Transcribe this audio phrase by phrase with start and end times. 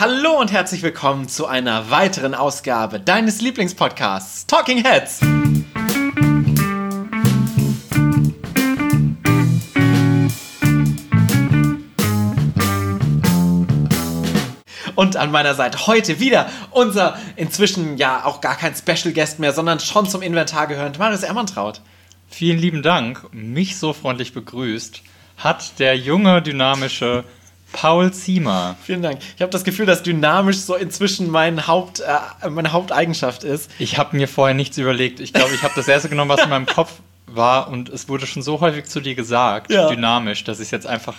[0.00, 5.20] Hallo und herzlich willkommen zu einer weiteren Ausgabe deines Lieblingspodcasts Talking Heads.
[14.94, 19.52] Und an meiner Seite heute wieder unser inzwischen ja auch gar kein Special Guest mehr,
[19.52, 21.82] sondern schon zum Inventar gehörend Marius Ermantraut.
[22.26, 25.02] Vielen lieben Dank, mich so freundlich begrüßt
[25.40, 27.24] hat der junge, dynamische
[27.72, 28.76] Paul Ziemer.
[28.82, 29.20] Vielen Dank.
[29.36, 33.70] Ich habe das Gefühl, dass dynamisch so inzwischen mein Haupt, äh, meine Haupteigenschaft ist.
[33.78, 35.20] Ich habe mir vorher nichts überlegt.
[35.20, 36.92] Ich glaube, ich habe das erste genommen, was in meinem Kopf
[37.26, 39.88] war und es wurde schon so häufig zu dir gesagt, ja.
[39.88, 41.14] dynamisch, dass ich es jetzt einfach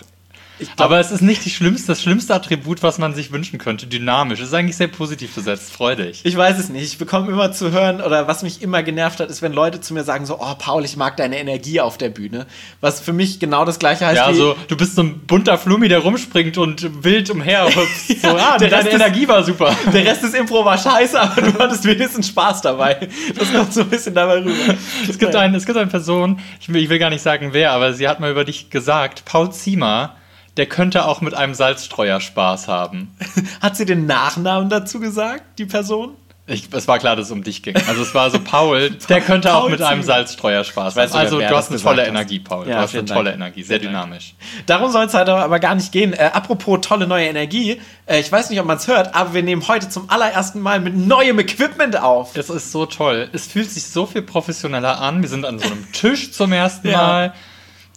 [0.67, 3.87] Glaub, aber es ist nicht die schlimmste, das schlimmste Attribut, was man sich wünschen könnte.
[3.87, 4.39] Dynamisch.
[4.39, 5.71] Es ist eigentlich sehr positiv besetzt.
[5.71, 6.21] Freu dich.
[6.23, 6.83] Ich weiß es nicht.
[6.83, 9.93] Ich bekomme immer zu hören, oder was mich immer genervt hat, ist, wenn Leute zu
[9.93, 12.47] mir sagen: so, oh, Paul, ich mag deine Energie auf der Bühne.
[12.79, 14.17] Was für mich genau das gleiche heißt.
[14.17, 17.67] Ja, wie so, du bist so ein bunter Flummi, der rumspringt und wild umher.
[18.07, 19.75] ja, so, ah, der deine Energie war super.
[19.91, 23.07] Der Rest des Impro war scheiße, aber du hattest wenigstens Spaß dabei.
[23.37, 24.75] Das kommt so ein bisschen dabei rüber.
[25.07, 27.71] Es gibt, ein, es gibt eine Person, ich will, ich will gar nicht sagen wer,
[27.71, 30.15] aber sie hat mal über dich gesagt, Paul Ziemer
[30.57, 33.15] der könnte auch mit einem Salzstreuer Spaß haben.
[33.61, 36.15] Hat sie den Nachnamen dazu gesagt, die Person?
[36.47, 37.75] Ich, es war klar, dass es um dich ging.
[37.87, 41.13] Also es war so Paul, der könnte Paul auch mit einem Salzstreuer Spaß haben.
[41.13, 42.67] Also du hast eine tolle Energie, Paul.
[42.67, 43.35] Ja, du hast eine tolle Dank.
[43.35, 44.33] Energie, sehr Vielen dynamisch.
[44.37, 44.65] Dank.
[44.65, 46.13] Darum soll es halt aber gar nicht gehen.
[46.13, 49.43] Äh, apropos tolle neue Energie, äh, ich weiß nicht, ob man es hört, aber wir
[49.43, 52.35] nehmen heute zum allerersten Mal mit neuem Equipment auf.
[52.35, 53.29] Es ist so toll.
[53.31, 55.21] Es fühlt sich so viel professioneller an.
[55.21, 56.97] Wir sind an so einem Tisch zum ersten ja.
[56.97, 57.33] Mal.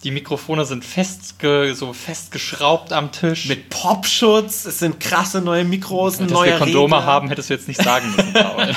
[0.05, 3.47] Die Mikrofone sind festge so festgeschraubt am Tisch.
[3.47, 4.65] Mit Popschutz.
[4.65, 7.07] Es sind krasse neue Mikros, Dass neue wir Kondome Regler.
[7.07, 8.67] haben, hättest du jetzt nicht sagen müssen, Paul.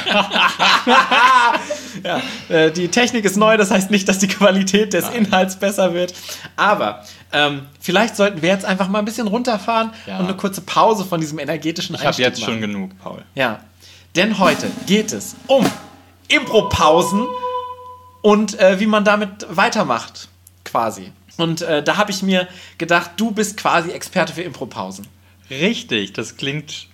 [2.03, 5.27] ja, äh, die Technik ist neu, das heißt nicht, dass die Qualität des Nein.
[5.27, 6.15] Inhalts besser wird.
[6.57, 7.05] Aber
[7.35, 10.20] ähm, vielleicht sollten wir jetzt einfach mal ein bisschen runterfahren ja.
[10.20, 12.55] und eine kurze Pause von diesem energetischen Ich habe jetzt machen.
[12.55, 13.23] schon genug, Paul.
[13.35, 13.61] Ja,
[14.17, 15.67] denn heute geht es um
[16.29, 17.27] Impro-Pausen
[18.23, 20.29] und äh, wie man damit weitermacht
[20.64, 21.13] quasi.
[21.39, 25.07] Und äh, da habe ich mir gedacht, du bist quasi Experte für Impro-Pausen.
[25.51, 26.89] Richtig, das klingt,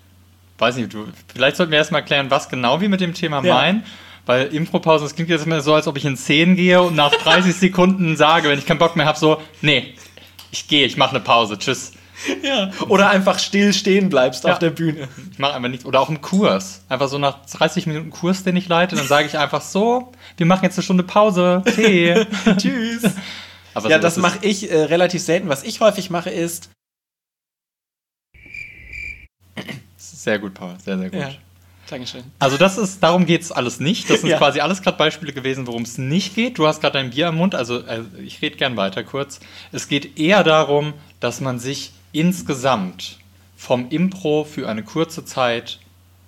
[0.59, 3.55] weiß nicht, du, vielleicht sollten wir erstmal erklären, was genau wir mit dem Thema ja.
[3.55, 3.85] meinen.
[4.27, 7.11] Weil Impro-Pausen, das klingt jetzt immer so, als ob ich in 10 gehe und nach
[7.11, 9.95] 30 Sekunden sage, wenn ich keinen Bock mehr habe, so, nee,
[10.51, 11.93] ich gehe, ich mache eine Pause, tschüss.
[12.43, 14.53] Ja, oder einfach still stehen bleibst ja.
[14.53, 15.09] auf der Bühne.
[15.33, 15.85] Ich mache einfach nichts.
[15.85, 16.83] Oder auch im Kurs.
[16.89, 20.47] Einfach so nach 30 Minuten Kurs, den ich leite, dann sage ich einfach so, wir
[20.47, 21.63] machen jetzt eine Stunde Pause.
[21.75, 22.27] Hey.
[22.57, 23.03] Tschüss.
[23.75, 25.49] Aber ja, so, das, mache ich äh, relativ selten.
[25.49, 26.71] Was ich häufig mache, ist.
[29.97, 30.75] Sehr gut, Paul.
[30.83, 31.21] Sehr, sehr gut.
[31.21, 31.33] Ja.
[31.89, 32.25] Dankeschön.
[32.39, 34.09] Also das ist, darum geht es alles nicht.
[34.09, 34.39] Das sind ja.
[34.39, 36.59] quasi alles gerade Beispiele gewesen, worum es nicht geht.
[36.59, 39.41] Du hast gerade dein Bier am Mund, also äh, ich rede gern weiter kurz.
[39.71, 43.19] Es geht eher darum, dass man sich insgesamt
[43.57, 45.79] vom Impro für eine kurze Zeit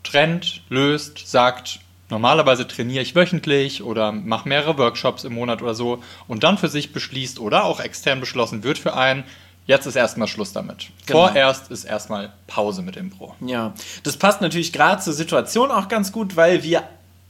[0.02, 1.80] trennt, löst, sagt,
[2.10, 6.68] normalerweise trainiere ich wöchentlich oder mache mehrere Workshops im Monat oder so und dann für
[6.68, 9.24] sich beschließt oder auch extern beschlossen wird für einen,
[9.66, 10.88] jetzt ist erstmal Schluss damit.
[11.06, 11.26] Genau.
[11.26, 13.34] Vorerst ist erstmal Pause mit Impro.
[13.40, 16.84] Ja, das passt natürlich gerade zur Situation auch ganz gut, weil wir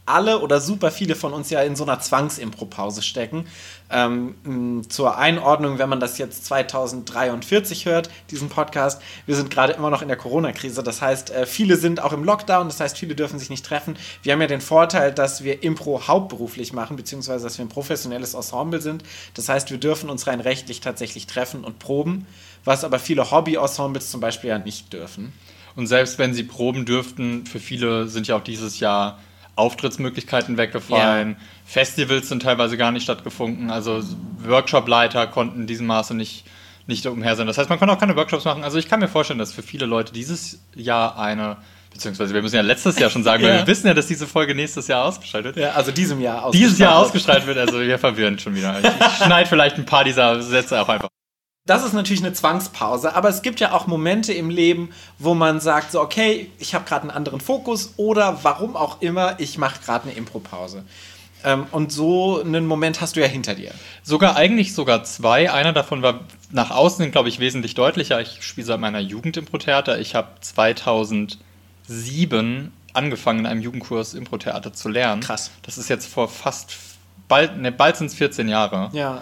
[0.07, 3.45] alle oder super viele von uns ja in so einer Zwangsimpro-Pause stecken.
[3.89, 9.89] Ähm, zur Einordnung, wenn man das jetzt 2043 hört, diesen Podcast, wir sind gerade immer
[9.89, 10.83] noch in der Corona-Krise.
[10.83, 13.97] Das heißt, äh, viele sind auch im Lockdown, das heißt, viele dürfen sich nicht treffen.
[14.23, 18.33] Wir haben ja den Vorteil, dass wir Impro hauptberuflich machen, beziehungsweise dass wir ein professionelles
[18.33, 19.03] Ensemble sind.
[19.33, 22.27] Das heißt, wir dürfen uns rein rechtlich tatsächlich treffen und proben,
[22.65, 25.33] was aber viele Hobby-Ensembles zum Beispiel ja nicht dürfen.
[25.77, 29.19] Und selbst wenn sie proben dürften, für viele sind ja auch dieses Jahr
[29.57, 31.31] Auftrittsmöglichkeiten weggefallen.
[31.31, 31.35] Ja.
[31.65, 33.69] Festivals sind teilweise gar nicht stattgefunden.
[33.69, 34.01] Also
[34.43, 36.45] Workshopleiter konnten in diesem Maße nicht,
[36.85, 37.47] nicht umher sein.
[37.47, 38.63] Das heißt, man konnte auch keine Workshops machen.
[38.63, 41.57] Also ich kann mir vorstellen, dass für viele Leute dieses Jahr eine
[41.89, 43.49] beziehungsweise wir müssen ja letztes Jahr schon sagen, ja.
[43.49, 45.57] weil wir wissen ja, dass diese Folge nächstes Jahr ausgestrahlt wird.
[45.57, 48.79] Ja, also diesem Jahr ausgestrahlt Dieses Jahr ausgestrahlt wird, also wir verwirren schon wieder.
[48.79, 51.09] Ich schneide vielleicht ein paar dieser Sätze auch einfach
[51.67, 54.89] das ist natürlich eine Zwangspause, aber es gibt ja auch Momente im Leben,
[55.19, 59.39] wo man sagt, so, okay, ich habe gerade einen anderen Fokus oder warum auch immer,
[59.39, 60.83] ich mache gerade eine Impropause.
[61.43, 63.69] Ähm, und so einen Moment hast du ja hinter dir.
[64.01, 65.51] Sogar eigentlich sogar zwei.
[65.51, 66.21] Einer davon war
[66.51, 68.19] nach außen, glaube ich, wesentlich deutlicher.
[68.21, 69.99] Ich spiele seit meiner Jugend Impro-Theater.
[69.99, 75.21] Ich habe 2007 angefangen, in einem Jugendkurs Impro-Theater zu lernen.
[75.21, 75.51] Krass.
[75.61, 76.75] Das ist jetzt vor fast,
[77.27, 78.89] bald, ne, bald sind es 14 Jahre.
[78.93, 79.21] Ja.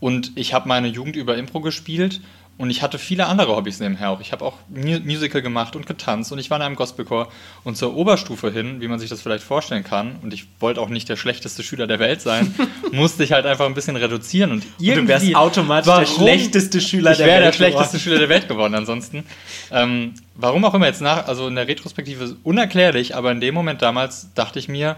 [0.00, 2.20] Und ich habe meine Jugend über Impro gespielt
[2.60, 4.20] Und ich hatte viele andere Hobbys nebenher auch.
[4.20, 7.28] Ich habe auch Mu Musical gemacht und getanzt und ich war in einem Gospelchor.
[7.64, 10.90] Und zur Oberstufe hin, wie man sich das vielleicht vorstellen kann, und ich wollte auch
[10.90, 12.54] nicht der schlechteste Schüler der Welt sein,
[12.92, 14.50] musste ich halt einfach ein bisschen reduzieren.
[14.50, 16.04] Und, und du wärst automatisch warum?
[16.04, 17.28] der schlechteste Schüler der Welt.
[17.28, 19.24] Ich wäre der schlechteste Schüler der Welt geworden ansonsten.
[19.70, 23.80] Ähm, warum auch immer jetzt nach, also in der Retrospektive unerklärlich, aber in dem Moment
[23.80, 24.96] damals dachte ich mir,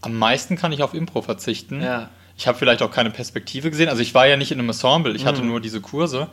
[0.00, 1.82] am meisten kann ich auf Impro verzichten.
[1.82, 2.08] Ja.
[2.40, 3.88] Ich habe vielleicht auch keine Perspektive gesehen.
[3.88, 5.48] Also ich war ja nicht in einem Ensemble, ich hatte mhm.
[5.48, 6.28] nur diese Kurse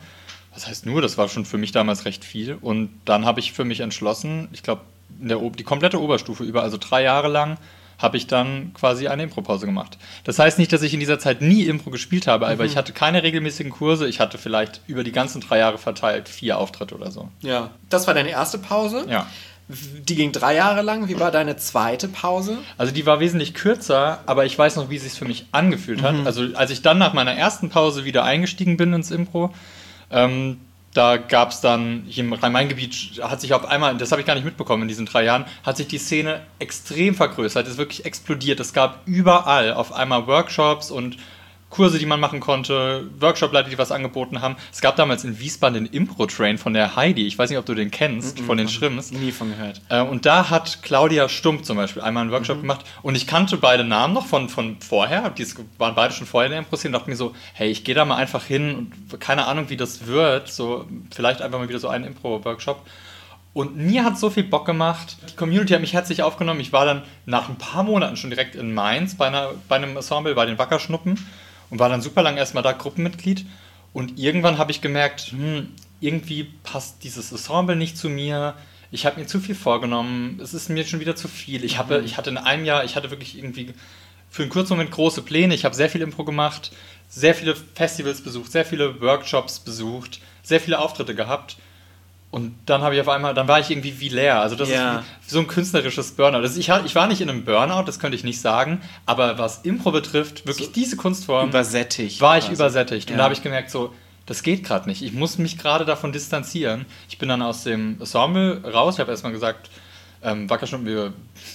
[0.58, 2.54] was heißt nur, das war schon für mich damals recht viel.
[2.60, 7.02] Und dann habe ich für mich entschlossen, ich glaube, die komplette Oberstufe über, also drei
[7.02, 7.58] Jahre lang,
[7.98, 9.98] habe ich dann quasi eine Impro-Pause gemacht.
[10.22, 12.70] Das heißt nicht, dass ich in dieser Zeit nie Impro gespielt habe, aber mhm.
[12.70, 14.08] ich hatte keine regelmäßigen Kurse.
[14.08, 17.28] Ich hatte vielleicht über die ganzen drei Jahre verteilt vier Auftritte oder so.
[17.40, 19.06] Ja, das war deine erste Pause.
[19.08, 19.26] Ja.
[19.68, 21.08] Die ging drei Jahre lang.
[21.08, 22.58] Wie war deine zweite Pause?
[22.78, 26.02] Also die war wesentlich kürzer, aber ich weiß noch, wie es sich für mich angefühlt
[26.02, 26.14] hat.
[26.14, 26.26] Mhm.
[26.26, 29.52] Also als ich dann nach meiner ersten Pause wieder eingestiegen bin ins Impro,
[30.10, 30.58] ähm,
[30.94, 34.34] da gab es dann, hier im Rhein-Main-Gebiet hat sich auf einmal, das habe ich gar
[34.34, 38.58] nicht mitbekommen in diesen drei Jahren, hat sich die Szene extrem vergrößert, ist wirklich explodiert.
[38.58, 41.18] Es gab überall auf einmal Workshops und
[41.70, 44.56] Kurse, die man machen konnte, Workshop-Leiter, die was angeboten haben.
[44.72, 47.26] Es gab damals in Wiesbaden den Impro-Train von der Heidi.
[47.26, 49.12] Ich weiß nicht, ob du den kennst, mm -mm, von den Schrimms.
[49.12, 49.82] Nie von gehört.
[49.90, 52.86] Äh, und da hat Claudia Stump zum Beispiel einmal einen Workshop mm gemacht.
[53.02, 55.30] Und ich kannte beide Namen noch von, von vorher.
[55.30, 56.96] Die waren beide schon vorher in der Impro-Szene.
[56.96, 59.76] Und dachte mir so, hey, ich gehe da mal einfach hin und keine Ahnung, wie
[59.76, 60.50] das wird.
[60.50, 62.86] So, vielleicht einfach mal wieder so einen Impro-Workshop.
[63.52, 65.18] Und mir hat so viel Bock gemacht.
[65.30, 66.60] Die Community hat mich herzlich aufgenommen.
[66.60, 69.96] Ich war dann nach ein paar Monaten schon direkt in Mainz bei, einer, bei einem
[69.96, 71.18] Ensemble, bei den Wackerschnuppen
[71.70, 73.46] und war dann super lang erstmal da Gruppenmitglied.
[73.92, 75.68] Und irgendwann habe ich gemerkt, hm,
[76.00, 78.54] irgendwie passt dieses Ensemble nicht zu mir.
[78.90, 80.40] Ich habe mir zu viel vorgenommen.
[80.42, 81.64] Es ist mir schon wieder zu viel.
[81.64, 82.04] Ich, habe, mhm.
[82.04, 83.74] ich hatte in einem Jahr, ich hatte wirklich irgendwie
[84.30, 85.54] für einen kurzen Moment große Pläne.
[85.54, 86.70] Ich habe sehr viel Impro gemacht,
[87.08, 91.56] sehr viele Festivals besucht, sehr viele Workshops besucht, sehr viele Auftritte gehabt.
[92.30, 94.40] Und dann habe ich auf einmal, dann war ich irgendwie wie leer.
[94.40, 94.98] Also das ja.
[94.98, 96.38] ist so ein künstlerisches Burnout.
[96.38, 99.60] Also ich, ich war nicht in einem Burnout, das könnte ich nicht sagen, aber was
[99.62, 102.20] Impro betrifft, wirklich so diese Kunstform, übersättigt.
[102.20, 102.54] War ich quasi.
[102.54, 103.08] übersättigt.
[103.08, 103.14] Ja.
[103.14, 103.94] Und da habe ich gemerkt, so,
[104.26, 105.00] das geht gerade nicht.
[105.00, 106.84] Ich muss mich gerade davon distanzieren.
[107.08, 108.96] Ich bin dann aus dem Ensemble raus.
[108.96, 109.70] Ich habe erstmal gesagt,
[110.22, 111.12] ähm, Wackerschnuppen, wir,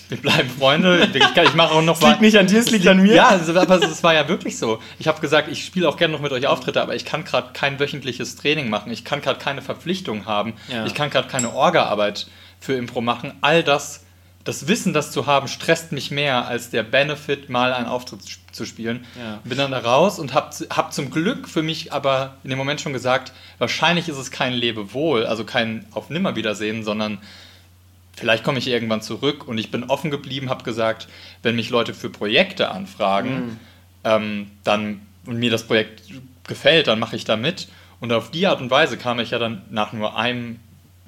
[0.09, 1.09] wir bleiben Freunde.
[1.13, 3.13] Ich, ich mache auch noch Es liegt nicht an dir, es liegt an mir.
[3.13, 4.79] Ja, aber es war ja wirklich so.
[4.99, 7.49] Ich habe gesagt, ich spiele auch gerne noch mit euch Auftritte, aber ich kann gerade
[7.53, 8.91] kein wöchentliches Training machen.
[8.91, 10.53] Ich kann gerade keine Verpflichtung haben.
[10.69, 10.85] Ja.
[10.85, 12.27] Ich kann gerade keine Orga-Arbeit
[12.61, 13.33] für Impro machen.
[13.41, 14.05] All das,
[14.45, 18.21] das Wissen, das zu haben, stresst mich mehr als der Benefit, mal einen Auftritt
[18.53, 19.05] zu spielen.
[19.19, 19.39] Ja.
[19.43, 22.79] Bin dann da raus und habe hab zum Glück für mich aber in dem Moment
[22.79, 27.19] schon gesagt, wahrscheinlich ist es kein Lebewohl, also kein Auf Nimmerwiedersehen, sondern
[28.15, 31.07] vielleicht komme ich irgendwann zurück und ich bin offen geblieben, habe gesagt,
[31.41, 33.59] wenn mich Leute für Projekte anfragen, mhm.
[34.03, 36.03] ähm, dann und mir das Projekt
[36.47, 37.69] gefällt, dann mache ich da mit.
[37.99, 40.59] Und auf die Art und Weise kam ich ja dann nach nur einem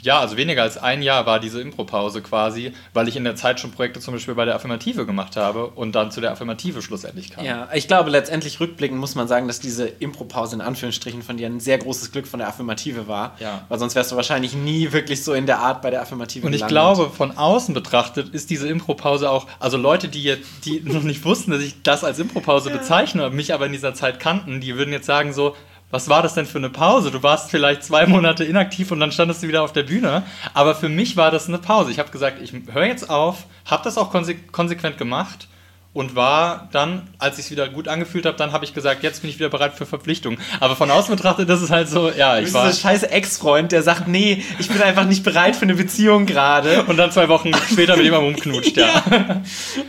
[0.06, 3.60] ja, also weniger als ein Jahr war diese Impro-Pause quasi, weil ich in der Zeit
[3.60, 7.31] schon Projekte zum Beispiel bei der Affirmative gemacht habe und dann zu der Affirmative schlussendlich
[7.31, 7.44] kam.
[7.44, 11.48] Ja, ich glaube, letztendlich rückblickend muss man sagen, dass diese Impro-Pause in Anführungsstrichen von dir
[11.48, 13.36] ein sehr großes Glück von der Affirmative war.
[13.40, 13.66] Ja.
[13.68, 16.54] Weil sonst wärst du wahrscheinlich nie wirklich so in der Art bei der Affirmative Und
[16.54, 21.01] ich glaube, von außen betrachtet ist diese Impro-Pause auch, also Leute, die jetzt, die noch
[21.01, 22.78] nicht wussten, dass ich das als Impro-Pause ja.
[22.78, 25.56] bezeichne, mich aber in dieser Zeit kannten, die würden jetzt sagen so,
[25.95, 27.09] was war das denn für eine Pause?
[27.09, 30.24] Du warst vielleicht zwei Monate inaktiv und dann standest du wieder auf der Bühne.
[30.53, 31.89] Aber für mich war das eine Pause.
[31.89, 35.47] Ich habe gesagt, ich höre jetzt auf, habe das auch konse konsequent gemacht
[35.95, 39.21] und war dann, als ich es wieder gut angefühlt habe, dann habe ich gesagt, jetzt
[39.21, 40.38] bin ich wieder bereit für Verpflichtungen.
[40.59, 42.63] Aber von außen betrachtet, das ist halt so, ja, ich war...
[42.63, 45.75] Du bist ein scheiße Ex-Freund, der sagt, nee, ich bin einfach nicht bereit für eine
[45.75, 46.83] Beziehung gerade.
[46.83, 49.03] Und dann zwei Wochen später mit jemandem rumknutscht, ja.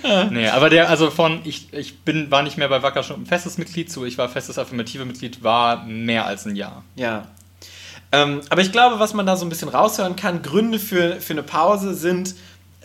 [0.05, 0.25] ja.
[0.31, 3.27] nee, aber der, also von, ich, ich bin, war nicht mehr bei Wacker schon ein
[3.27, 6.85] festes Mitglied zu, ich war festes affirmative Mitglied, war mehr als ein Jahr.
[6.95, 7.27] Ja.
[8.13, 11.33] Ähm, aber ich glaube, was man da so ein bisschen raushören kann, Gründe für, für
[11.33, 12.37] eine Pause sind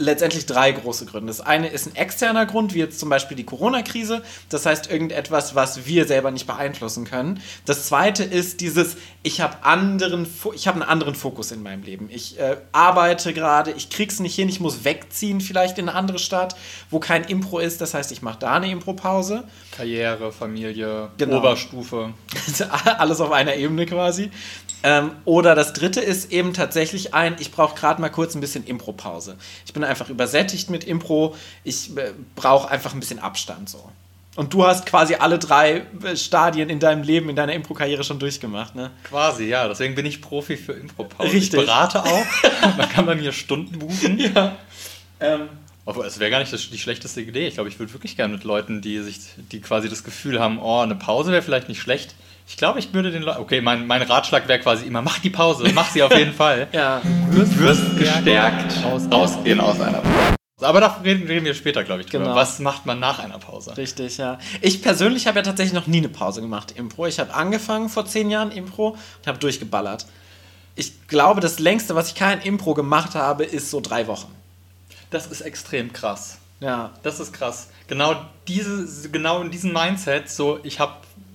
[0.01, 1.27] letztendlich drei große Gründe.
[1.27, 4.21] Das eine ist ein externer Grund, wie jetzt zum Beispiel die Corona-Krise.
[4.49, 7.41] Das heißt, irgendetwas, was wir selber nicht beeinflussen können.
[7.65, 12.09] Das zweite ist dieses, ich habe anderen, ich habe einen anderen Fokus in meinem Leben.
[12.11, 16.19] Ich äh, arbeite gerade, ich krieg's nicht hin, ich muss wegziehen vielleicht in eine andere
[16.19, 16.55] Stadt,
[16.89, 17.81] wo kein Impro ist.
[17.81, 19.43] Das heißt, ich mache da eine Impro-Pause.
[19.71, 21.37] Karriere, Familie, genau.
[21.37, 22.13] Oberstufe.
[22.97, 24.31] Alles auf einer Ebene quasi.
[24.83, 28.65] Ähm, oder das dritte ist eben tatsächlich ein, ich brauche gerade mal kurz ein bisschen
[28.65, 29.37] Impro-Pause.
[29.65, 33.89] Ich bin einfach übersättigt mit Impro, ich äh, brauche einfach ein bisschen Abstand so.
[34.37, 38.17] Und du hast quasi alle drei äh, Stadien in deinem Leben, in deiner Impro-Karriere schon
[38.17, 38.91] durchgemacht, ne?
[39.03, 39.67] Quasi, ja.
[39.67, 41.35] Deswegen bin ich Profi für Impro-Pause.
[41.35, 42.25] Ich berate auch.
[42.77, 44.17] Man kann bei mir Stunden buchen.
[44.17, 44.55] Ja.
[45.19, 45.49] Ähm,
[45.85, 47.47] aber es wäre gar nicht die schlechteste Idee.
[47.47, 49.19] Ich glaube, ich würde wirklich gerne mit Leuten, die sich,
[49.51, 52.15] die quasi das Gefühl haben, oh, eine Pause wäre vielleicht nicht schlecht,
[52.51, 53.39] Ich glaube, ich würde den Leuten.
[53.39, 56.67] Okay, mein, mein Ratschlag wäre quasi immer: mach die Pause, mach sie auf jeden Fall.
[56.73, 57.01] Ja.
[57.29, 60.35] wirst, wirst gestärkt rausgehen aus einer Pause.
[60.59, 62.25] Aber da reden, reden wir später, glaube ich, drüber.
[62.25, 62.35] Genau.
[62.35, 63.75] Was macht man nach einer Pause?
[63.77, 64.37] Richtig, ja.
[64.61, 67.07] Ich persönlich habe ja tatsächlich noch nie eine Pause gemacht, Impro.
[67.07, 70.05] Ich habe angefangen vor zehn Jahren Impro und habe durchgeballert.
[70.75, 74.33] Ich glaube, das längste, was ich kein Impro gemacht habe, ist so drei Wochen.
[75.09, 76.37] Das ist extrem krass.
[76.59, 76.91] Ja.
[77.01, 77.69] Das ist krass.
[77.87, 78.15] Genau,
[78.47, 80.93] diese, genau in diesem Mindset, so ich habe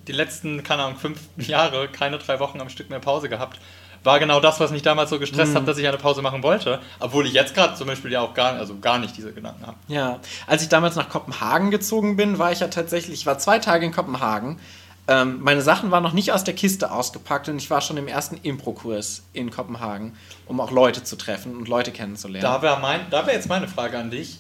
[0.09, 3.59] die letzten, keine Ahnung, fünf Jahre keine drei Wochen am Stück mehr Pause gehabt,
[4.05, 5.57] war genau das, was mich damals so gestresst Mhm.
[5.57, 6.81] hat, dass ich eine Pause machen wollte.
[7.01, 9.77] Obwohl ich jetzt gerade zum Beispiel ja auch gar, also gar nicht diese Gedanken habe.
[9.89, 13.59] Ja, als ich damals nach Kopenhagen gezogen bin, war ich ja tatsächlich, ich war zwei
[13.59, 14.61] Tage in Kopenhagen.
[15.09, 18.09] Ähm, meine Sachen waren noch nicht aus der Kiste ausgepackt und ich war schon im
[18.09, 22.43] ersten Impro-Kurs in Kopenhagen, um auch Leute zu treffen und Leute kennenzulernen.
[22.43, 24.39] Da wäre wär jetzt meine Frage an dich.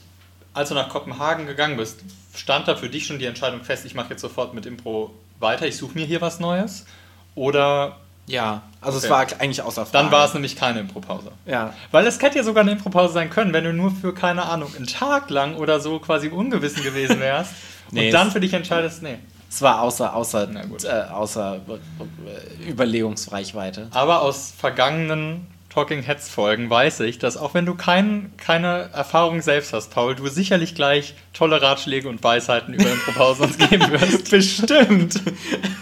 [0.54, 2.00] Als du nach Kopenhagen gegangen bist,
[2.35, 5.66] stand da für dich schon die Entscheidung fest, ich mache jetzt sofort mit Impro weiter,
[5.66, 6.87] ich suche mir hier was Neues?
[7.35, 9.07] Oder ja, also Okay.
[9.07, 10.05] es war eigentlich außer Frage.
[10.05, 11.31] dann war es nämlich keine Impro-Pause?
[11.45, 14.45] Ja, Weil es hätte ja sogar eine Impro-Pause sein können, wenn du nur für, keine
[14.45, 17.52] Ahnung, einen Tag lang oder so quasi im Ungewissen gewesen wärst
[17.93, 19.19] Nee, und dann für dich entscheidest, nee.
[19.49, 23.88] es war außer, außer, äh, außer äh, Überlegungsreichweite.
[23.93, 29.42] Aber aus vergangenen Talking Heads Folgen weiß ich, dass auch wenn du kein, keine Erfahrung
[29.42, 34.30] selbst hast, Paul, du sicherlich gleich tolle Ratschläge und Weisheiten über Impro-Pausen uns geben wirst.
[34.30, 35.21] Bestimmt.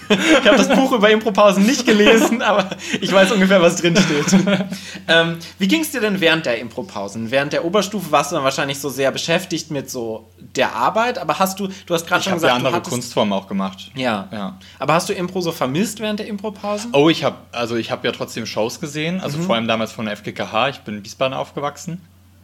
[0.09, 2.71] Ich habe das Buch über Impropausen nicht gelesen, aber
[3.01, 4.41] ich weiß ungefähr, was drin steht.
[5.09, 7.31] ähm, wie ging es dir denn während der Impropausen?
[7.31, 11.39] Während der Oberstufe warst du dann wahrscheinlich so sehr beschäftigt mit so der Arbeit, aber
[11.39, 13.93] hast du, du hast gerade schon ja gesagt, du andere hattest, Kunstformen auch gemacht.
[13.95, 14.29] Ja.
[14.33, 14.59] Ja.
[14.81, 16.91] Aber hast du Impro so vermisst während der Impropausen?
[16.93, 19.43] Oh, ich habe also ich habe ja trotzdem Shows gesehen, also Mhm.
[19.45, 20.69] vor allem damals von der FGKH.
[20.71, 22.01] Ich bin in Wiesbaden aufgewachsen.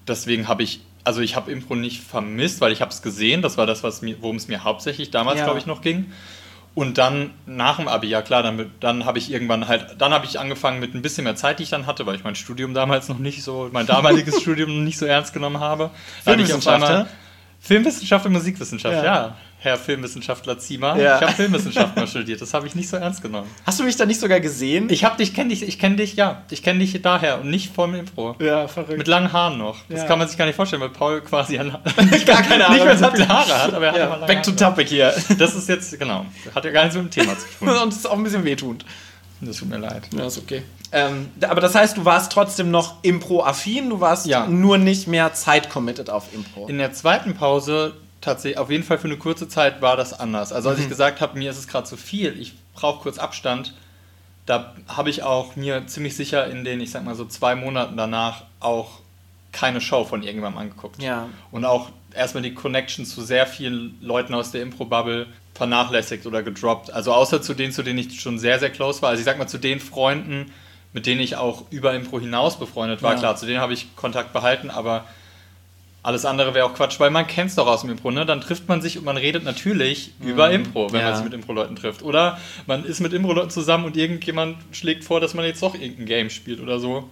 [0.09, 3.41] Deswegen habe ich also ich habe Impro nicht vermisst, weil ich habe es gesehen.
[3.41, 5.45] Das war das, worum es mir hauptsächlich damals Ja.
[5.45, 6.13] glaube ich noch ging.
[6.75, 10.27] Und dann nach dem Abi, ja klar, dann, dann habe ich irgendwann halt, dann habe
[10.27, 12.75] ich angefangen mit ein bisschen mehr Zeit, die ich dann hatte, weil ich mein Studium
[12.75, 15.91] damals noch nicht so, mein damaliges Studium noch nicht so ernst genommen habe.
[16.23, 17.09] Filmwissenschaft, einmal-
[17.61, 19.05] Filmwissenschaft und Musikwissenschaft, Ja.
[19.05, 19.37] ja.
[19.63, 20.97] Herr Filmwissenschaftler Ziemer.
[20.99, 21.17] Ja.
[21.17, 23.47] Ich habe Filmwissenschaft mal studiert, das habe ich nicht so ernst genommen.
[23.67, 24.89] Hast du mich da nicht sogar gesehen?
[24.91, 26.43] Ich hab dich, kenn dich, ich kenne dich, ja.
[26.51, 28.37] Ich kenne dich daher und nicht vom Impro.
[28.41, 28.97] ja, verrückt.
[28.97, 29.77] Mit langen Haaren noch.
[29.91, 30.07] Das Ja.
[30.07, 31.77] kann man sich gar nicht vorstellen, weil Paul quasi an,
[32.27, 32.77] Gar keine Ahnung.
[32.79, 34.89] nicht mehr so viele Haare hat, aber er hat ja, immer lange back to topic
[34.89, 35.15] hier.
[35.39, 36.25] Das ist jetzt, genau,
[36.55, 37.69] hat ja gar nichts mit dem Thema zu tun.
[37.83, 38.79] Und es ist auch ein bisschen wehtun.
[39.43, 40.03] Das tut mir leid.
[40.17, 40.63] Ja, ist okay.
[40.93, 44.47] Ähm, aber das heißt, du warst trotzdem noch Impro-affin, du warst Ja.
[44.47, 46.67] nur nicht mehr Zeit-committed auf Impro.
[46.67, 50.53] In der zweiten Pause, tatsächlich, auf jeden Fall für eine kurze Zeit war das anders.
[50.53, 53.75] Also als ich gesagt habe, mir ist es gerade zu viel, ich brauche kurz Abstand,
[54.47, 57.97] da habe ich auch mir ziemlich sicher in den, ich sag mal so zwei Monaten
[57.97, 59.01] danach auch
[59.53, 61.03] keine Show von irgendjemandem angeguckt.
[61.03, 61.29] Ja.
[61.51, 66.93] Und auch erstmal die Connection zu sehr vielen Leuten aus der Impro-Bubble vernachlässigt oder gedroppt.
[66.93, 69.11] Also außer zu denen, zu denen ich schon sehr, sehr close war.
[69.11, 70.53] Also ich sag mal zu den Freunden,
[70.93, 73.13] mit denen ich auch über Impro hinaus befreundet war.
[73.13, 73.19] Ja.
[73.19, 75.05] Klar, zu denen habe ich Kontakt behalten, aber
[76.03, 78.25] alles andere wäre auch Quatsch, weil man kennt es doch aus dem Impro, ne?
[78.25, 81.05] Dann trifft man sich und man redet natürlich über Impro, wenn Mhm.
[81.05, 81.09] Ja.
[81.11, 82.03] man sich mit Impro-Leuten trifft.
[82.03, 86.07] Oder man ist mit Impro-Leuten zusammen und irgendjemand schlägt vor, dass man jetzt doch irgendein
[86.07, 87.09] Game spielt oder so.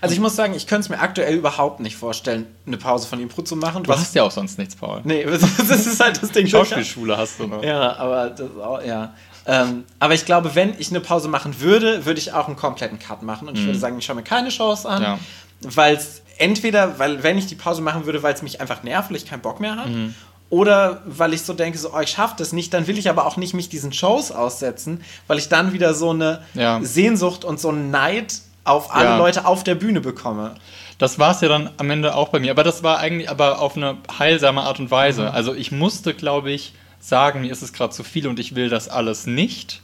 [0.00, 3.20] Also ich muss sagen, ich könnte es mir aktuell überhaupt nicht vorstellen, eine Pause von
[3.20, 3.82] Impro zu machen.
[3.82, 5.02] Du hast ja auch sonst nichts, Paul.
[5.04, 5.24] Nee,
[5.68, 6.46] das ist halt das Ding.
[6.46, 7.62] Schauspielschule hast du noch.
[7.62, 9.12] Ja, aber das ist auch, ja.
[9.44, 12.98] Ähm, aber ich glaube, wenn ich eine Pause machen würde, würde ich auch einen kompletten
[12.98, 15.18] Cut machen und ich würde sagen, ich schaue mir keine Shows an, Ja.
[15.60, 19.10] weil es entweder, weil wenn ich die Pause machen würde, weil es mich einfach nervt,
[19.10, 20.12] weil ich keinen Bock mehr habe,
[20.48, 23.26] oder weil ich so denke, so, oh, ich schaffe das nicht, dann will ich aber
[23.26, 26.78] auch nicht mich diesen Shows aussetzen, weil ich dann wieder so eine Ja.
[26.82, 29.16] Sehnsucht und so einen Neid auf alle Ja.
[29.18, 30.54] Leute auf der Bühne bekomme.
[30.98, 32.52] Das war es ja dann am Ende auch bei mir.
[32.52, 35.22] Aber das war eigentlich aber auf eine heilsame Art und Weise.
[35.22, 35.28] Mhm.
[35.28, 38.68] Also ich musste, glaube ich, sagen, mir ist es gerade zu viel und ich will
[38.68, 39.82] das alles nicht,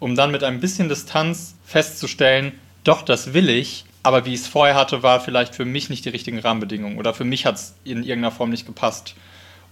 [0.00, 2.52] um dann mit ein bisschen Distanz festzustellen,
[2.84, 6.04] doch, das will ich, aber wie ich es vorher hatte, war vielleicht für mich nicht
[6.04, 9.14] die richtigen Rahmenbedingungen oder für mich hat es in irgendeiner Form nicht gepasst.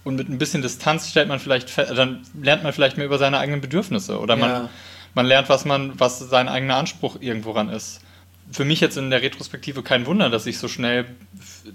[0.03, 3.39] Und mit ein bisschen Distanz stellt man vielleicht dann lernt man vielleicht mehr über seine
[3.39, 4.47] eigenen Bedürfnisse oder Ja.
[4.47, 4.69] man,
[5.13, 8.01] man lernt, was man, was sein eigener Anspruch irgendwo ran ist.
[8.51, 11.05] Für mich jetzt in der Retrospektive kein Wunder, dass ich so schnell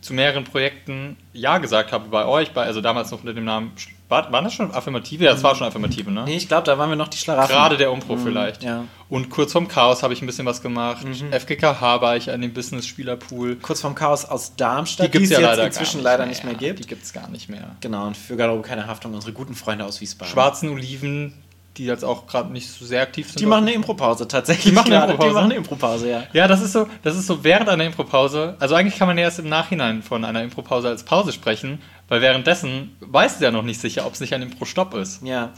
[0.01, 3.73] zu mehreren Projekten Ja gesagt habe bei euch, bei, also damals noch unter dem Namen,
[4.09, 5.25] war, waren das schon Affirmative?
[5.25, 6.25] Ja, das war schon Affirmative, ne?
[6.25, 7.55] Nee, ich glaube, da waren wir noch die Schlaraffen.
[7.55, 8.63] Gerade der Umpro vielleicht.
[8.63, 8.85] ja.
[9.09, 11.05] Und kurz vorm Chaos habe ich ein bisschen was gemacht.
[11.05, 11.33] Mhm.
[11.33, 13.57] FGKH war ich an dem Business-Spielerpool.
[13.57, 16.27] Kurz vorm Chaos aus Darmstadt, Die gibt es es ja jetzt leider inzwischen gar leider
[16.27, 16.81] nicht mehr gibt.
[16.81, 17.77] Die gibt es gar nicht mehr.
[17.81, 20.33] Genau, und für Garderobe keine Haftung, unsere guten Freunde aus Wiesbaden.
[20.33, 21.35] Schwarzen Oliven,
[21.77, 23.41] die jetzt auch gerade nicht so sehr aktiv sind.
[23.41, 24.67] Die machen eine Impropause tatsächlich.
[24.67, 25.05] Die machen eine.
[25.13, 25.29] Impropause?
[25.29, 26.23] Die machen eine Impropause, ja.
[26.33, 28.57] Ja, das ist so, das ist so während einer Impropause.
[28.59, 32.21] Also eigentlich kann man ja erst im Nachhinein von einer Impropause als Pause sprechen, weil
[32.21, 35.23] währenddessen weiß es ja noch nicht sicher, ob es nicht ein Impro-Stopp ist.
[35.23, 35.53] Ja.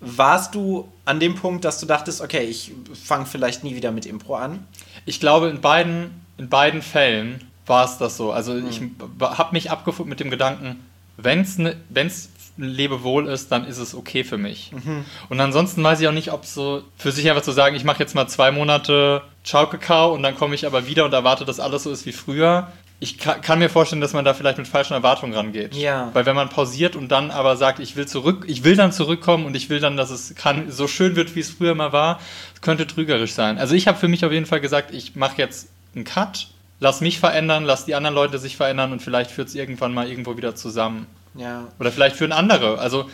[0.00, 4.04] Warst du an dem Punkt, dass du dachtest, okay, ich fange vielleicht nie wieder mit
[4.04, 4.66] Impro an?
[5.06, 8.32] Ich glaube, in beiden, in beiden Fällen war es das so.
[8.32, 8.80] Also ich
[9.20, 10.84] habe mich abgefunden mit dem Gedanken,
[11.16, 14.72] wenn es ne, wenn's ein Lebewohl ist, dann ist es okay für mich.
[15.28, 18.00] Und ansonsten weiß ich auch nicht, ob so für sich einfach zu sagen, ich mache
[18.00, 21.60] jetzt mal zwei Monate Ciao Kakao und dann komme ich aber wieder und erwarte, dass
[21.60, 22.70] alles so ist wie früher.
[23.02, 25.74] Ich kann, mir vorstellen, dass man da vielleicht mit falschen Erwartungen rangeht.
[25.74, 26.10] Ja.
[26.12, 29.44] Weil wenn man pausiert und dann aber sagt, ich will zurück, ich will dann zurückkommen
[29.44, 32.20] und ich will dann, dass es kann, so schön wird, wie es früher mal war,
[32.60, 33.58] könnte trügerisch sein.
[33.58, 36.46] Also ich habe für mich auf jeden Fall gesagt, ich mache jetzt einen Cut,
[36.78, 40.08] lass mich verändern, lass die anderen Leute sich verändern und vielleicht führt es irgendwann mal
[40.08, 41.08] irgendwo wieder zusammen.
[41.34, 41.66] Ja.
[41.80, 42.78] Oder vielleicht führen andere.
[42.78, 43.10] Also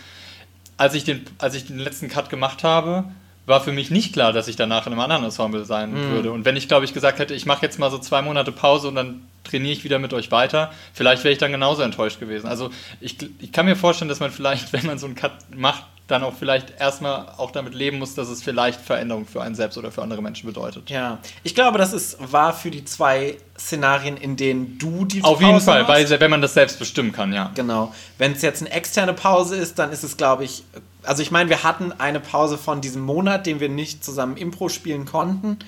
[0.76, 3.04] als ich den, als ich den letzten Cut gemacht habe,
[3.46, 6.30] war für mich nicht klar, dass ich danach in einem anderen Ensemble sein würde.
[6.30, 8.88] Und wenn ich, glaube ich, gesagt hätte, ich mache jetzt mal so zwei Monate Pause
[8.88, 12.46] und dann trainiere ich wieder mit euch weiter, vielleicht wäre ich dann genauso enttäuscht gewesen.
[12.46, 15.84] Also ich, ich kann mir vorstellen, dass man vielleicht, wenn man so einen Cut macht,
[16.08, 19.76] dann auch vielleicht erstmal auch damit leben muss, dass es vielleicht Veränderung für einen selbst
[19.76, 20.88] oder für andere Menschen bedeutet.
[20.88, 21.18] Ja.
[21.42, 25.60] Ich glaube, das ist wahr für die zwei Szenarien, in denen du die Auf jeden
[25.60, 26.10] Fall, machst.
[26.10, 27.50] weil wenn man das selbst bestimmen kann, ja.
[27.54, 27.94] Genau.
[28.16, 30.64] Wenn es jetzt eine externe Pause ist, dann ist es, glaube ich,
[31.02, 34.70] also ich meine, wir hatten eine Pause von diesem Monat, den wir nicht zusammen Impro
[34.70, 35.58] spielen konnten,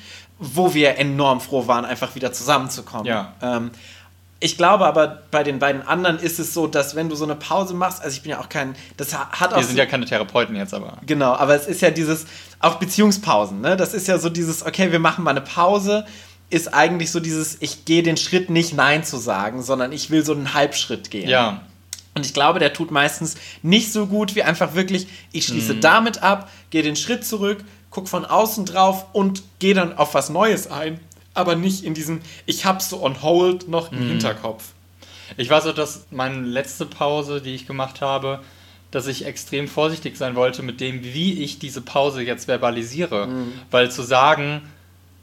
[0.41, 3.07] wo wir enorm froh waren, einfach wieder zusammenzukommen.
[3.07, 3.35] Ja.
[3.43, 3.71] Ähm,
[4.43, 7.35] ich glaube aber, bei den beiden anderen ist es so, dass wenn du so eine
[7.37, 9.85] Pause machst, also ich bin ja auch kein, das ha- hat auch Wir sind ja
[9.85, 10.97] keine Therapeuten jetzt, aber.
[11.05, 12.25] Genau, aber es ist ja dieses,
[12.59, 13.77] auch Beziehungspausen, ne?
[13.77, 16.07] Das ist ja so dieses, okay, wir machen mal eine Pause,
[16.49, 20.25] ist eigentlich so dieses, ich gehe den Schritt nicht Nein zu sagen, sondern ich will
[20.25, 21.29] so einen Halbschritt gehen.
[21.29, 21.61] Ja.
[22.15, 25.81] Und ich glaube, der tut meistens nicht so gut wie einfach wirklich, ich schließe Mhm.
[25.83, 30.31] damit ab, gehe den Schritt zurück, guck von außen drauf und gehe dann auf was
[30.31, 31.01] Neues ein.
[31.35, 34.73] Aber nicht in diesem, ich hab's so on hold noch im Hinterkopf.
[35.37, 38.41] Ich weiß auch, dass meine letzte Pause, die ich gemacht habe,
[38.91, 43.29] dass ich extrem vorsichtig sein wollte mit dem, wie ich diese Pause jetzt verbalisiere.
[43.71, 44.63] Weil zu sagen,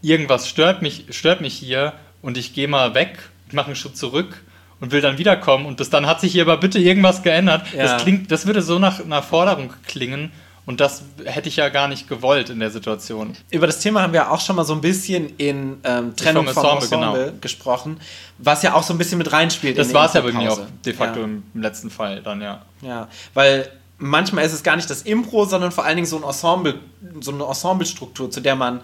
[0.01, 4.43] irgendwas stört mich, stört mich hier und ich gehe mal weg, mache einen Schritt zurück
[4.79, 7.63] und will dann wiederkommen und bis dann hat sich hier aber bitte irgendwas geändert.
[7.73, 7.83] Ja.
[7.83, 10.31] Das klingt, das würde so nach einer Forderung klingen
[10.67, 13.35] und das hätte ich ja gar nicht gewollt in der Situation.
[13.49, 16.63] Über das Thema haben wir auch schon mal so ein bisschen in ähm, Trennung Vom
[16.63, 17.37] Ensemble, Ensemble, genau.
[17.41, 17.99] gesprochen,
[18.37, 19.77] was ja auch so ein bisschen mit reinspielt.
[19.77, 21.25] Das war es ja bei mir auch de facto Ja.
[21.25, 22.61] im, im letzten Fall dann, ja.
[22.81, 26.23] Ja, weil manchmal ist es gar nicht das Impro, sondern vor allen Dingen so ein
[26.23, 26.75] Ensemble,
[27.21, 28.81] so eine Ensemblestruktur, zu der man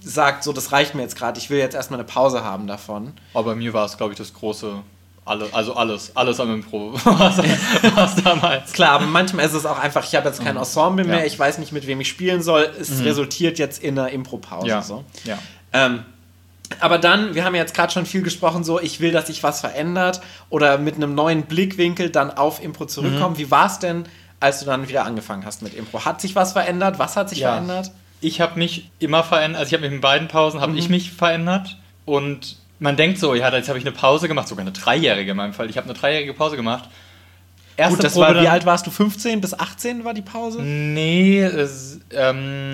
[0.00, 3.12] sagt, so das reicht mir jetzt gerade, ich will jetzt erstmal eine Pause haben davon.
[3.34, 4.76] Aber bei mir war es, glaube ich, das große,
[5.28, 8.72] alle, also alles, alles am Impro war es damals.
[8.72, 11.24] Klar, aber manchmal ist es auch einfach, ich habe jetzt kein Ensemble mehr, Ja.
[11.24, 14.66] ich weiß nicht, mit wem ich spielen soll, es resultiert jetzt in einer Impro-Pause.
[14.68, 15.04] Ja, So.
[15.24, 15.38] ja.
[15.72, 16.00] Ähm,
[16.80, 19.42] aber dann, wir haben ja jetzt gerade schon viel gesprochen, so ich will, dass sich
[19.42, 23.34] was verändert oder mit einem neuen Blickwinkel dann auf Impro zurückkommen.
[23.34, 23.38] Mhm.
[23.38, 24.04] Wie war es denn,
[24.40, 26.04] als du dann wieder angefangen hast mit Impro?
[26.04, 26.98] Hat sich was verändert?
[26.98, 27.52] Was hat sich Ja.
[27.52, 27.90] verändert?
[28.20, 31.12] Ich habe mich immer verändert, also ich habe mich in beiden Pausen, habe ich mich
[31.12, 35.32] verändert und man denkt so, ja, jetzt habe ich eine Pause gemacht, sogar eine dreijährige
[35.32, 35.68] in meinem Fall.
[35.70, 36.88] Ich habe eine dreijährige Pause gemacht.
[37.76, 38.90] Erste Gut, das Probe war, wie dann- alt warst du?
[38.90, 40.62] 15 bis 18 war die Pause?
[40.62, 42.72] Nee, es, ähm,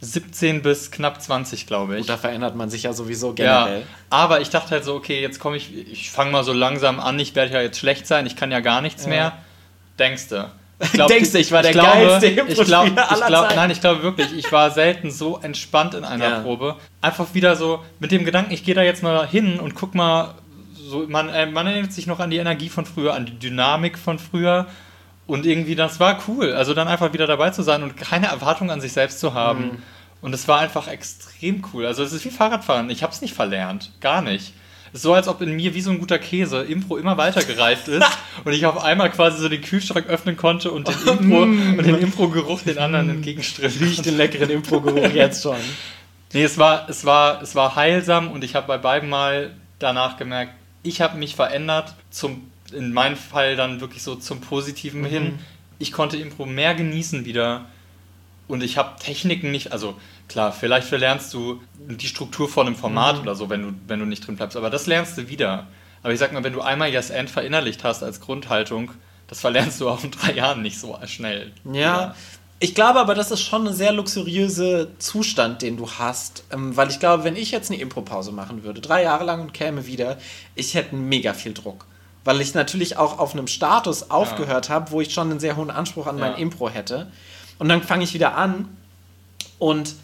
[0.00, 2.00] 17 bis knapp 20, glaube ich.
[2.00, 3.82] Gut, da verändert man sich ja sowieso Ja, generell.
[4.10, 7.18] aber ich dachte halt so, okay, jetzt komme ich, ich fange mal so langsam an,
[7.18, 9.08] ich werde ja jetzt schlecht sein, ich kann ja gar nichts Ja.
[9.10, 9.32] mehr.
[9.98, 10.50] Denkste.
[10.78, 13.54] Ich glaub, Denkst du, ich war der glaube, geilste ich Impro-Spieler glaub, ich glaub?
[13.54, 16.40] Nein, ich glaube wirklich, ich war selten so entspannt in einer Ja.
[16.40, 16.76] Probe.
[17.00, 20.34] Einfach wieder so mit dem Gedanken, ich gehe da jetzt mal hin und guck mal,
[20.74, 23.98] so, man, äh, man erinnert sich noch an die Energie von früher, an die Dynamik
[23.98, 24.66] von früher.
[25.26, 26.52] Und irgendwie, das war cool.
[26.52, 29.64] Also dann einfach wieder dabei zu sein und keine Erwartung an sich selbst zu haben.
[29.64, 29.82] Mhm.
[30.20, 31.86] Und es war einfach extrem cool.
[31.86, 32.90] Also es ist wie Fahrradfahren.
[32.90, 33.92] Ich habe es nicht verlernt.
[34.00, 34.52] Gar nicht.
[34.96, 37.86] Ist so, als ob in mir wie so ein guter Käse Impro immer weiter gereift
[37.88, 38.02] ist
[38.44, 41.98] und ich auf einmal quasi so den Kühlschrank öffnen konnte und den Impro und den
[41.98, 43.78] Impro-Geruch den anderen entgegenströmt.
[43.78, 45.56] Riech den leckeren Impro-Geruch jetzt schon.
[46.32, 50.16] Nee, es war, es war, es war heilsam und ich habe bei beiden Mal danach
[50.16, 55.38] gemerkt, ich habe mich verändert, zum, in meinem Fall dann wirklich so zum Positiven hin.
[55.78, 57.66] Ich konnte Impro mehr genießen wieder
[58.48, 59.94] und ich habe Techniken nicht, also
[60.28, 64.06] klar, vielleicht verlernst du die Struktur von einem Format oder so, wenn du, wenn du
[64.06, 65.66] nicht drin bleibst, aber das lernst du wieder.
[66.02, 68.92] Aber ich sag mal, wenn du einmal Yes End verinnerlicht hast als Grundhaltung,
[69.28, 71.52] das verlernst du auch in drei Jahren nicht so schnell.
[71.72, 72.14] Ja.
[72.58, 76.44] Ich glaube aber, das ist schon ein sehr luxuriöser Zustand, den du hast.
[76.52, 79.52] Ähm, weil ich glaube, wenn ich jetzt eine Impro-Pause machen würde, drei Jahre lang und
[79.52, 80.16] käme wieder,
[80.54, 81.84] ich hätte mega viel Druck.
[82.24, 85.70] Weil ich natürlich auch auf einem Status aufgehört habe, wo ich schon einen sehr hohen
[85.70, 86.38] Anspruch an mein Ja.
[86.38, 87.08] Impro hätte.
[87.58, 88.68] Und dann fange ich wieder an
[89.58, 89.94] und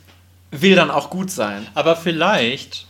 [0.50, 1.66] will dann auch gut sein.
[1.74, 2.86] Aber vielleicht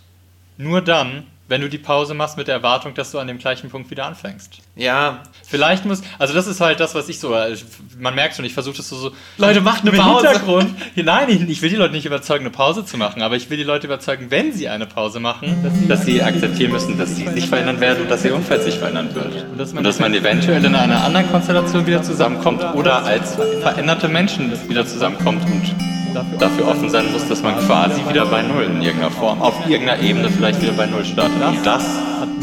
[0.57, 3.69] nur dann, wenn du die Pause machst mit der Erwartung, dass du an dem gleichen
[3.69, 4.59] Punkt wieder anfängst.
[4.75, 5.23] Ja.
[5.47, 7.55] Vielleicht muss, also das ist halt das, was ich so, äh,
[8.01, 9.12] man merkt schon, ich versuche das so, so.
[9.37, 10.31] Leute, macht eine Pause.
[10.31, 10.75] Hintergrund.
[10.97, 13.59] Nein, ich, ich will die Leute nicht überzeugen, eine Pause zu machen, aber ich will
[13.59, 17.49] die Leute überzeugen, wenn sie eine Pause machen, dass sie akzeptieren müssen, dass sie sich
[17.49, 19.45] verändern werden und dass ihr Umfeld sich verändern wird.
[19.53, 24.09] Und dass man, dass man eventuell in einer anderen Konstellation wieder zusammenkommt oder als veränderte
[24.09, 26.02] Menschen wieder zusammenkommt und
[26.38, 30.03] dafür offen sein muss, dass man quasi wieder bei Null in irgendeiner Form, auf irgendeiner
[30.03, 31.40] Ebene vielleicht wieder bei Null startet.
[31.42, 31.85] Und das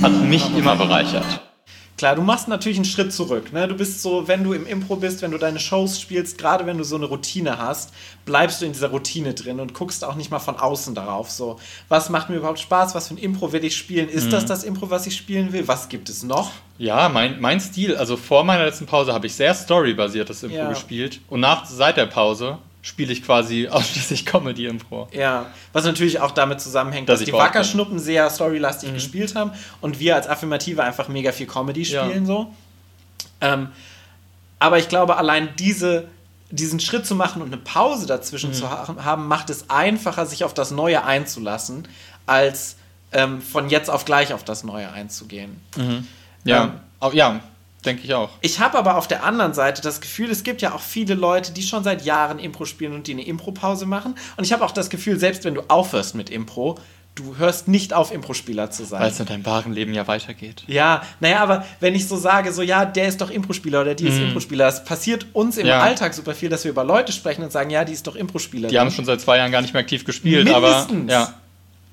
[0.02, 1.26] hat mich immer bereichert.
[1.98, 3.52] Klar, du machst natürlich einen Schritt zurück.
[3.52, 3.68] Ne?
[3.68, 6.78] Du bist so, wenn du im Impro bist, wenn du deine Shows spielst, gerade wenn
[6.78, 7.92] du so eine Routine hast,
[8.24, 11.30] bleibst du in dieser Routine drin und guckst auch nicht mal von außen darauf.
[11.30, 12.96] So, was macht mir überhaupt Spaß?
[12.96, 14.08] Was für ein Impro will ich spielen?
[14.08, 14.32] Ist Mhm.
[14.32, 15.68] das das Impro, was ich spielen will?
[15.68, 16.52] Was gibt es noch?
[16.78, 20.70] Ja, mein, mein Stil, also vor meiner letzten Pause habe ich sehr storybasiertes Impro Ja.
[20.70, 25.08] gespielt und nach, seit der Pause spiele ich quasi ausschließlich Comedy-Impro.
[25.12, 30.00] Ja, was natürlich auch damit zusammenhängt, Dass dass, die Wackerschnuppen sehr storylastig gespielt haben und
[30.00, 32.06] wir als Affirmative einfach mega viel Comedy Ja.
[32.06, 32.54] spielen so.
[33.42, 33.70] Ähm,
[34.60, 36.08] aber ich glaube, allein diese,
[36.52, 40.44] diesen Schritt zu machen und eine Pause dazwischen zu ha haben, macht es einfacher, sich
[40.44, 41.88] auf das Neue einzulassen,
[42.26, 42.76] als
[43.12, 45.60] ähm, von jetzt auf gleich auf das Neue einzugehen.
[46.44, 46.64] Ja,
[47.02, 47.40] Ähm, ja,
[47.86, 48.30] denke ich auch.
[48.42, 51.52] Ich habe aber auf der anderen Seite das Gefühl, es gibt ja auch viele Leute,
[51.54, 54.16] die schon seit Jahren Impro spielen und die eine Impro-Pause machen.
[54.38, 56.78] Und ich habe auch das Gefühl, selbst wenn du aufhörst mit Impro,
[57.16, 59.02] du hörst nicht auf, Impro-Spieler zu sein.
[59.02, 60.64] Weil es in deinem wahren Leben ja weitergeht.
[60.68, 64.08] Ja, naja, aber wenn ich so sage, so ja, der ist doch Impro-Spieler oder die
[64.08, 65.70] ist Impro-Spieler, es passiert uns im Mhm.
[65.70, 65.82] Ja.
[65.82, 68.70] Alltag super viel, dass wir über Leute sprechen und sagen, ja, die ist doch Impro-Spieler.
[68.70, 71.12] Die haben schon seit zwei Jahren gar nicht mehr aktiv gespielt, aber Mindestens.
[71.12, 71.34] ja.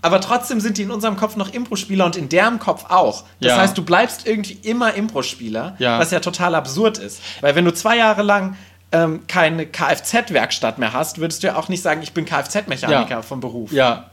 [0.02, 3.24] Aber trotzdem sind die in unserem Kopf noch Impro-Spieler und in deren Kopf auch.
[3.40, 3.58] Das Ja.
[3.58, 5.98] heißt, du bleibst irgendwie immer Impro-Spieler, Ja.
[5.98, 7.20] was ja total absurd ist.
[7.40, 8.56] Weil wenn du zwei Jahre lang
[8.92, 13.22] ähm, keine Kfz-Werkstatt mehr hast, würdest du ja auch nicht sagen, ich bin Kfz-Mechaniker Ja.
[13.22, 13.72] vom Beruf.
[13.72, 14.10] Ja.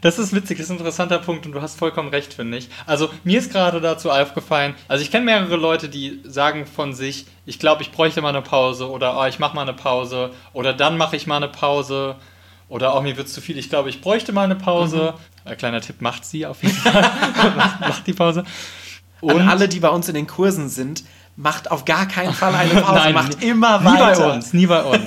[0.00, 2.68] Das ist witzig, das ist ein interessanter Punkt und du hast vollkommen recht, finde ich.
[2.86, 7.26] Also mir ist gerade dazu aufgefallen, also ich kenne mehrere Leute, die sagen von sich,
[7.46, 10.72] ich glaube, ich bräuchte mal eine Pause oder oh, ich mache mal eine Pause oder
[10.72, 12.16] dann mache ich mal eine Pause
[12.68, 15.14] oder auch mir wird zu viel, ich glaube, ich bräuchte mal eine Pause.
[15.44, 17.02] Ein kleiner Tipp, macht sie auf jeden Fall.
[17.56, 18.44] macht, macht die Pause.
[19.20, 21.04] Und alle, die bei uns in den Kursen sind,
[21.36, 24.28] macht auf gar keinen Fall eine Pause, Nein, macht nie- immer nie weiter.
[24.28, 25.02] bei uns, nie bei uns.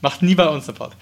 [0.00, 0.92] Macht nie bei uns eine Pause.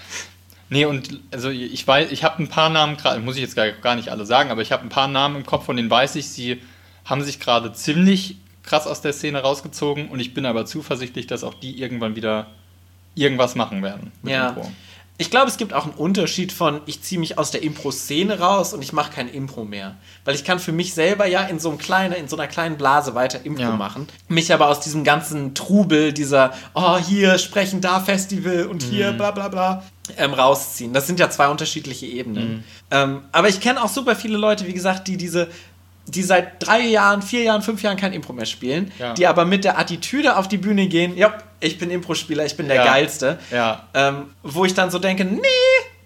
[0.68, 3.70] Nee, und also ich weiß, ich habe ein paar Namen gerade, muss ich jetzt gar,
[3.70, 6.16] gar nicht alle sagen, aber ich habe ein paar Namen im Kopf, von denen weiß
[6.16, 6.60] ich, sie
[7.04, 11.44] haben sich gerade ziemlich krass aus der Szene rausgezogen und ich bin aber zuversichtlich, dass
[11.44, 12.48] auch die irgendwann wieder
[13.14, 14.10] irgendwas machen werden.
[14.22, 14.48] mit Ja.
[14.48, 14.72] Impro.
[15.18, 18.74] Ich glaube, es gibt auch einen Unterschied von, ich ziehe mich aus der Impro-Szene raus
[18.74, 19.94] und ich mache kein Impro mehr.
[20.26, 22.76] Weil ich kann für mich selber ja in so, einem kleinen, in so einer kleinen
[22.76, 23.76] Blase weiter Impro Ja.
[23.76, 24.08] machen.
[24.28, 29.16] Mich aber aus diesem ganzen Trubel, dieser, oh, hier sprechen da Festival und hier Mhm.
[29.16, 29.82] bla bla bla,
[30.18, 30.92] ähm, rausziehen.
[30.92, 32.48] Das sind ja zwei unterschiedliche Ebenen.
[32.58, 32.64] Mhm.
[32.90, 35.48] Ähm, aber ich kenne auch super viele Leute, wie gesagt, die diese
[36.06, 39.14] die seit drei Jahren, vier Jahren, fünf Jahren kein Impro mehr spielen, Ja.
[39.14, 42.66] die aber mit der Attitüde auf die Bühne gehen, ja, ich bin Impro-Spieler, ich bin
[42.68, 42.84] der Ja.
[42.84, 43.38] Geilste.
[43.50, 43.88] Ja.
[43.94, 45.40] Ähm, wo ich dann so denke, nee,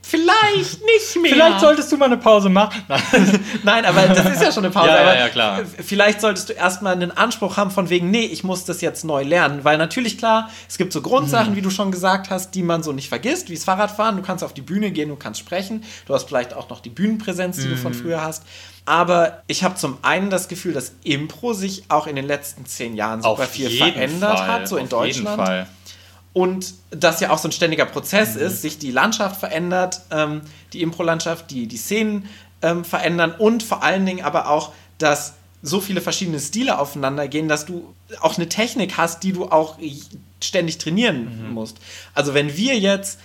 [0.03, 1.33] vielleicht nicht mehr.
[1.33, 2.83] Vielleicht solltest du mal eine Pause machen.
[3.63, 3.85] Nein.
[3.85, 4.89] Aber das ist ja schon eine Pause.
[4.89, 5.61] Ja, ja, ja, klar.
[5.85, 9.23] Vielleicht solltest du erstmal einen Anspruch haben von wegen, nee, ich muss das jetzt neu
[9.23, 9.65] lernen.
[9.65, 11.05] Weil natürlich, klar, es gibt so Mhm.
[11.05, 14.17] Grundsachen, wie du schon gesagt hast, die man so nicht vergisst, wie das Fahrradfahren.
[14.17, 15.85] Du kannst auf die Bühne gehen, du kannst sprechen.
[16.07, 17.97] Du hast vielleicht auch noch die Bühnenpräsenz, die du von Mhm.
[17.97, 18.45] früher hast.
[18.87, 22.97] Aber ich habe zum einen das Gefühl, dass Impro sich auch in den letzten zehn
[22.97, 25.37] Jahren super viel verändert hat, so in auf jeden Deutschland.
[25.47, 25.67] Fall.
[26.33, 28.43] Und das ja auch so ein ständiger Prozess Mhm.
[28.43, 32.29] ist, sich die Landschaft verändert, ähm, die Impro-Landschaft, die, die Szenen
[32.63, 37.49] ähm, verändern und vor allen Dingen aber auch, dass so viele verschiedene Stile aufeinander gehen,
[37.49, 39.77] dass du auch eine Technik hast, die du auch
[40.43, 41.53] ständig trainieren Mhm.
[41.55, 41.79] musst.
[42.15, 43.19] Also wenn wir jetzt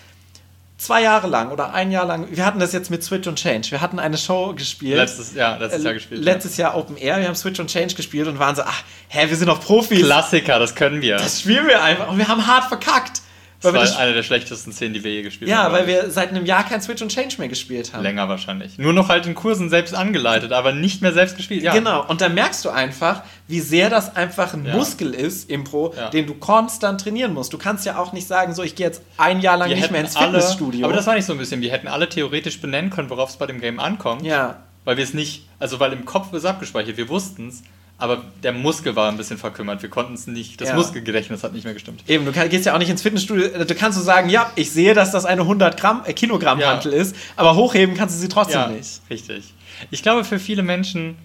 [0.78, 3.72] zwei Jahre lang oder ein Jahr lang, wir hatten das jetzt mit Switch und Change,
[3.72, 4.98] wir hatten eine Show gespielt.
[4.98, 6.22] Letztes, ja, letztes Jahr gespielt.
[6.22, 8.84] Äh, Letztes Jahr Open Air, wir haben Switch und Change gespielt und waren so, ach,
[9.08, 10.04] hä, wir sind doch Profis.
[10.04, 11.18] Klassiker, das können wir.
[11.18, 13.22] Das spielen wir einfach und wir haben hart verkackt.
[13.62, 15.74] Das Weil war das eine der schlechtesten Szenen, die wir je gespielt ja, haben.
[15.74, 18.04] weil glaub wir seit einem Jahr kein Switch und Change mehr gespielt haben.
[18.04, 18.78] Länger wahrscheinlich.
[18.78, 21.64] Nur noch halt in Kursen selbst angeleitet, aber nicht mehr selbst gespielt.
[21.64, 21.74] Ja.
[21.74, 24.76] Genau, und da merkst du einfach, wie sehr das einfach ein Ja.
[24.76, 26.10] Muskel ist, Impro, Ja.
[26.10, 27.54] den du konstant trainieren musst.
[27.54, 29.92] Du kannst ja auch nicht sagen, so, ich gehe jetzt ein Jahr lang Wir nicht
[29.92, 30.86] mehr ins alle, Fitnessstudio.
[30.86, 31.62] Aber das war nicht so ein bisschen.
[31.62, 34.24] Wir hätten alle theoretisch benennen können, worauf es bei dem Game ankommt.
[34.24, 34.58] ja.
[34.84, 37.64] Weil wir es nicht, also weil im Kopf ist es abgespeichert, wir wussten es,
[37.98, 39.82] aber der Muskel war ein bisschen verkümmert.
[39.82, 40.76] Wir konnten es nicht, das Ja.
[40.76, 42.04] Muskelgedächtnis hat nicht mehr gestimmt.
[42.08, 43.64] Eben, du kann- gehst ja auch nicht ins Fitnessstudio.
[43.66, 46.72] Du kannst so sagen, ja, ich sehe, dass das eine 100 Gramm, äh, Kilogramm Ja.
[46.72, 49.02] Hantel ist, aber hochheben kannst du sie trotzdem Ja, nicht.
[49.10, 49.54] richtig.
[49.92, 51.16] Ich glaube, für viele Menschen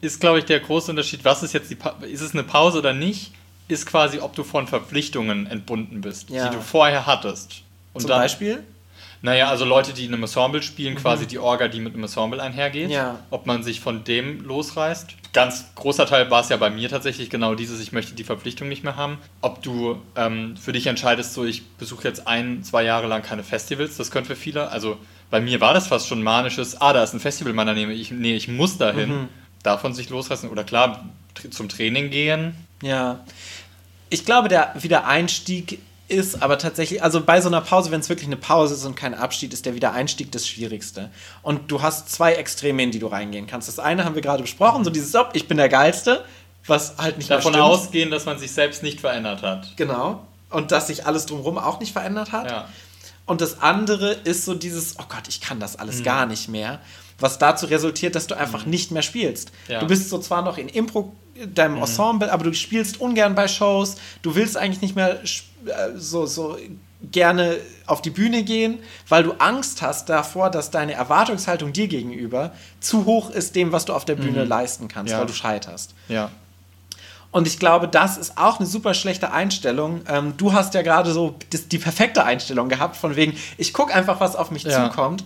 [0.00, 2.78] ist, glaube ich, der große Unterschied, was ist jetzt die, Pa- ist es eine Pause
[2.78, 3.32] oder nicht,
[3.68, 7.62] ist quasi, ob du von Verpflichtungen entbunden bist, die du vorher hattest.
[7.94, 8.62] Und Zum dann, Beispiel?
[9.20, 10.98] Naja, also Leute, die in einem Ensemble spielen, mhm.
[10.98, 12.90] quasi die Orga, die mit einem Ensemble einhergeht.
[12.90, 13.18] Ja.
[13.30, 15.14] Ob man sich von dem losreißt.
[15.32, 18.68] Ganz großer Teil war es ja bei mir tatsächlich genau dieses, ich möchte die Verpflichtung
[18.68, 19.18] nicht mehr haben.
[19.40, 23.42] Ob du ähm, für dich entscheidest, so ich besuche jetzt ein, zwei Jahre lang keine
[23.42, 24.98] Festivals, das könnte für viele, also
[25.30, 28.10] bei mir war das fast schon manisches, ah, da ist ein Festival meiner Nähe, ich,
[28.10, 29.10] nee, ich muss dahin.
[29.10, 29.28] Mhm.
[29.62, 31.04] Davon sich losreißen oder klar,
[31.50, 32.54] zum Training gehen.
[32.80, 33.20] Ja.
[34.08, 38.26] Ich glaube, der Wiedereinstieg ist aber tatsächlich, also bei so einer Pause, wenn es wirklich
[38.28, 41.10] eine Pause ist und kein Abstieg, ist der Wiedereinstieg das Schwierigste.
[41.42, 43.68] Und du hast zwei Extreme, in die du reingehen kannst.
[43.68, 46.24] Das eine haben wir gerade besprochen, so dieses, ob ich bin der Geilste,
[46.66, 49.76] was halt nicht Davon ausgehen, dass man sich selbst nicht verändert hat.
[49.76, 50.26] Genau.
[50.50, 52.50] Und dass sich alles drumherum auch nicht verändert hat.
[52.50, 52.68] Ja.
[53.26, 56.04] Und das andere ist so dieses, oh Gott, ich kann das alles mhm.
[56.04, 56.80] gar nicht mehr.
[57.20, 58.70] Was dazu resultiert, dass du einfach mhm.
[58.70, 59.52] nicht mehr spielst.
[59.66, 59.80] Ja.
[59.80, 61.14] Du bist so zwar noch in Impro,
[61.46, 61.82] deinem mhm.
[61.82, 63.96] Ensemble, aber du spielst ungern bei Shows.
[64.22, 65.26] Du willst eigentlich nicht mehr äh,
[65.96, 66.56] so, so
[67.02, 72.52] gerne auf die Bühne gehen, weil du Angst hast davor, dass deine Erwartungshaltung dir gegenüber
[72.80, 74.48] zu hoch ist dem, was du auf der Bühne mhm.
[74.48, 75.20] leisten kannst, ja.
[75.20, 75.94] weil du scheiterst.
[76.08, 76.30] Ja.
[77.30, 80.00] Und ich glaube, das ist auch eine super schlechte Einstellung.
[80.08, 83.94] Ähm, du hast ja gerade so das, die perfekte Einstellung gehabt, von wegen, ich gucke
[83.94, 84.88] einfach, was auf mich ja.
[84.88, 85.24] zukommt.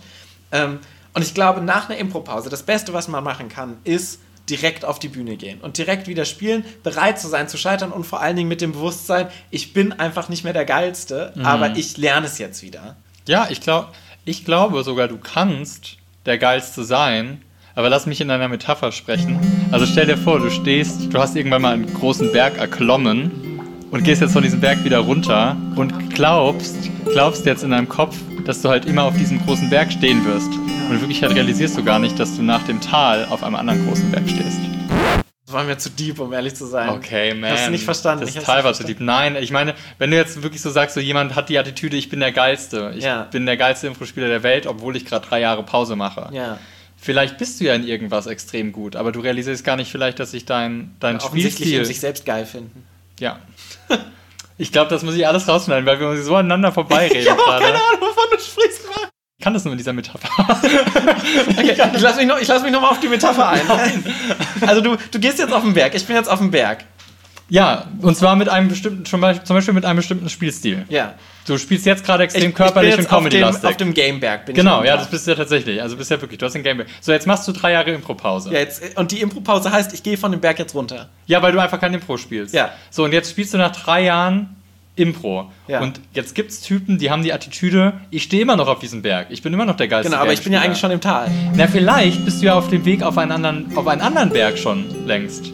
[0.51, 0.79] Ähm,
[1.13, 4.99] und ich glaube, nach einer Impro-Pause, das Beste, was man machen kann, ist direkt auf
[4.99, 8.35] die Bühne gehen und direkt wieder spielen, bereit zu sein, zu scheitern und vor allen
[8.35, 11.45] Dingen mit dem Bewusstsein, ich bin einfach nicht mehr der Geilste, mhm.
[11.45, 12.97] aber ich lerne es jetzt wieder.
[13.25, 13.93] Ja, ich, glaub,
[14.25, 17.41] ich glaube sogar, du kannst der Geilste sein,
[17.75, 19.39] aber lass mich in einer Metapher sprechen.
[19.71, 23.52] Also stell dir vor, du stehst, du hast irgendwann mal einen großen Berg erklommen
[23.93, 26.75] und gehst jetzt von diesem Berg wieder runter und glaubst,
[27.05, 30.51] glaubst jetzt in deinem Kopf, dass du halt immer auf diesem großen Berg stehen wirst.
[30.51, 33.85] Und in Wirklichkeit realisierst du gar nicht, dass du nach dem Tal auf einem anderen
[33.87, 34.57] großen Berg stehst.
[35.45, 36.89] Das war mir zu deep, um ehrlich zu sein.
[36.89, 37.51] Okay, man.
[37.51, 38.25] Hast du nicht verstanden?
[38.25, 38.99] Das Tal war zu deep.
[38.99, 42.09] Nein, ich meine, wenn du jetzt wirklich so sagst, so jemand hat die Attitüde, ich
[42.09, 42.93] bin der Geilste.
[42.97, 43.25] Ich ja.
[43.25, 46.29] bin der geilste Infospieler der Welt, obwohl ich gerade drei Jahre Pause mache.
[46.33, 46.57] Ja
[46.95, 50.31] vielleicht bist du ja in irgendwas extrem gut, aber du realisierst gar nicht vielleicht, dass
[50.31, 51.83] sich dein, dein ja, Spielstil...
[51.83, 52.85] sich selbst geil finden.
[53.19, 53.39] Ja.
[54.57, 57.41] Ich glaube, das muss ich alles rausschneiden, weil wir uns so aneinander vorbeireden ich habe
[57.41, 58.81] auch keine Ahnung, wovon du sprichst.
[59.37, 60.29] Ich kann das nur in dieser Metapher.
[61.57, 63.61] okay, ich lasse mich, noch, lass mich noch mal auf die Metapher ein.
[64.61, 66.85] Also du, du gehst jetzt auf den Berg, ich bin jetzt auf dem Berg.
[67.53, 70.85] Ja, und zwar mit einem bestimmten, zum Beispiel mit einem bestimmten Spielstil.
[70.89, 71.13] Ja.
[71.45, 73.69] Du spielst jetzt gerade extrem ich, körperlich ich und comedy-lastig.
[73.69, 75.79] Auf, dem Gameberg bin Genau, ja, das bist du ja tatsächlich.
[75.79, 76.89] Also bist ja wirklich, du hast den Gameberg.
[76.99, 78.51] So, jetzt machst du drei Jahre Impro-Pause.
[78.51, 81.09] Ja, jetzt, und die Impro-Pause heißt, ich gehe von dem Berg jetzt runter.
[81.27, 82.55] Ja, weil du einfach kein Impro spielst.
[82.55, 82.71] Ja.
[82.89, 84.55] So, und jetzt spielst du nach drei Jahren
[84.95, 85.51] Impro.
[85.67, 85.79] Ja.
[85.79, 89.03] Und jetzt gibt es Typen, die haben die Attitüde, ich stehe immer noch auf diesem
[89.03, 89.27] Berg.
[89.29, 91.29] Ich bin immer noch der geilste Genau, aber ich bin ja eigentlich schon im Tal.
[91.55, 94.57] Na, vielleicht bist du ja auf dem Weg auf einen anderen, auf einen anderen Berg
[94.57, 95.51] schon längst.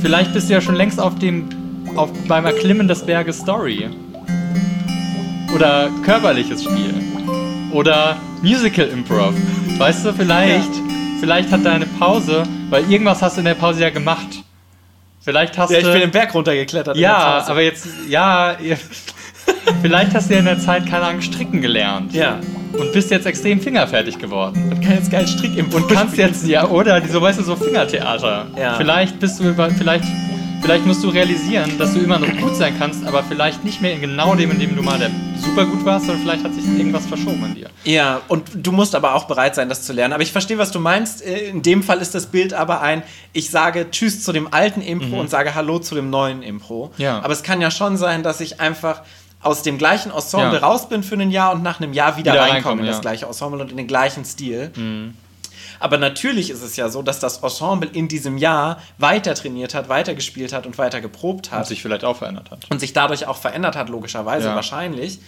[0.00, 1.48] Vielleicht bist du ja schon längst auf dem,
[1.96, 3.88] auf, beim Erklimmen des Berges Story.
[5.54, 6.94] Oder körperliches Spiel.
[7.72, 9.34] Oder Musical Improv.
[9.78, 10.82] Weißt du, vielleicht, ja.
[11.20, 14.42] vielleicht hat deine Pause, weil irgendwas hast du in der Pause ja gemacht.
[15.20, 15.86] Vielleicht hast ja, du.
[15.86, 16.96] ich bin den Berg runtergeklettert.
[16.96, 18.56] Ja, aber jetzt, ja,
[19.82, 22.12] vielleicht hast du ja in der Zeit keine Ahnung stricken gelernt.
[22.12, 22.40] Ja.
[22.72, 24.70] Und bist jetzt extrem fingerfertig geworden.
[24.70, 27.56] Und kann jetzt geil Strick im Und kannst jetzt, ja, oder so, weißt du, so
[27.56, 28.46] Fingertheater.
[28.56, 28.74] Ja.
[28.76, 30.04] Vielleicht bist du über, vielleicht
[30.62, 33.94] Vielleicht musst du realisieren, dass du immer noch gut sein kannst, aber vielleicht nicht mehr
[33.94, 36.64] in genau dem, in dem du mal der super gut warst, sondern vielleicht hat sich
[36.64, 37.70] irgendwas verschoben in dir.
[37.82, 40.14] Ja, und du musst aber auch bereit sein, das zu lernen.
[40.14, 41.26] Aber ich verstehe, was du meinst.
[41.26, 44.82] Äh, in dem Fall ist das Bild aber ein, ich sage Tschüss zu dem alten
[44.82, 45.18] Impro mhm.
[45.18, 46.92] und sage Hallo zu dem neuen Impro.
[46.96, 47.18] Ja.
[47.18, 49.02] Aber es kann ja schon sein, dass ich einfach
[49.42, 50.66] aus dem gleichen Ensemble ja.
[50.66, 53.26] raus bin für ein Jahr und nach einem Jahr wieder, wieder reinkomme in das gleiche
[53.26, 54.70] Ensemble und in den gleichen Stil.
[54.76, 55.14] Mhm.
[55.80, 59.88] Aber natürlich ist es ja so, dass das Ensemble in diesem Jahr weiter trainiert hat,
[59.88, 61.60] weiter gespielt hat und weiter geprobt hat.
[61.60, 62.70] Und sich vielleicht auch verändert hat.
[62.70, 64.54] Und sich dadurch auch verändert hat, logischerweise, ja.
[64.54, 65.18] wahrscheinlich.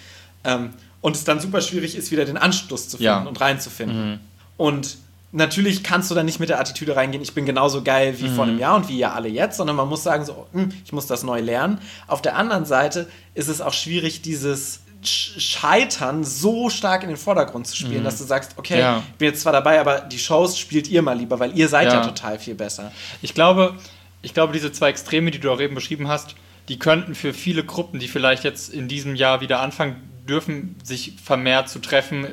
[0.45, 3.23] Ähm, und es dann super schwierig ist, wieder den Anschluss zu finden ja.
[3.23, 4.11] und reinzufinden.
[4.13, 4.21] Mhm.
[4.57, 4.97] Und
[5.35, 8.35] natürlich kannst du dann nicht mit der Attitüde reingehen, ich bin genauso geil wie mhm.
[8.35, 10.93] vor einem Jahr und wie ihr alle jetzt, sondern man muss sagen, so, hm, ich
[10.93, 11.79] muss das neu lernen.
[12.07, 17.67] Auf der anderen Seite ist es auch schwierig, dieses Scheitern so stark in den Vordergrund
[17.67, 18.05] zu spielen, mhm.
[18.05, 19.03] dass du sagst, okay, ja.
[19.11, 21.89] ich bin jetzt zwar dabei, aber die Shows spielt ihr mal lieber, weil ihr seid
[21.89, 22.91] ja, ja total viel besser.
[23.21, 23.75] Ich glaube,
[24.23, 26.37] ich glaube, diese zwei Extreme, die du auch eben beschrieben hast,
[26.69, 31.15] die könnten für viele Gruppen, die vielleicht jetzt in diesem Jahr wieder anfangen dürfen, sich
[31.23, 32.27] vermehrt zu treffen,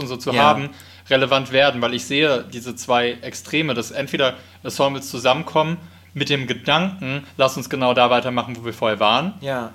[0.00, 0.42] und so zu ja.
[0.42, 0.70] haben,
[1.10, 5.76] relevant werden, weil ich sehe diese zwei Extreme, dass entweder Ensembles zusammenkommen
[6.14, 9.34] mit dem Gedanken, lass uns genau da weitermachen, wo wir vorher waren.
[9.40, 9.72] Ja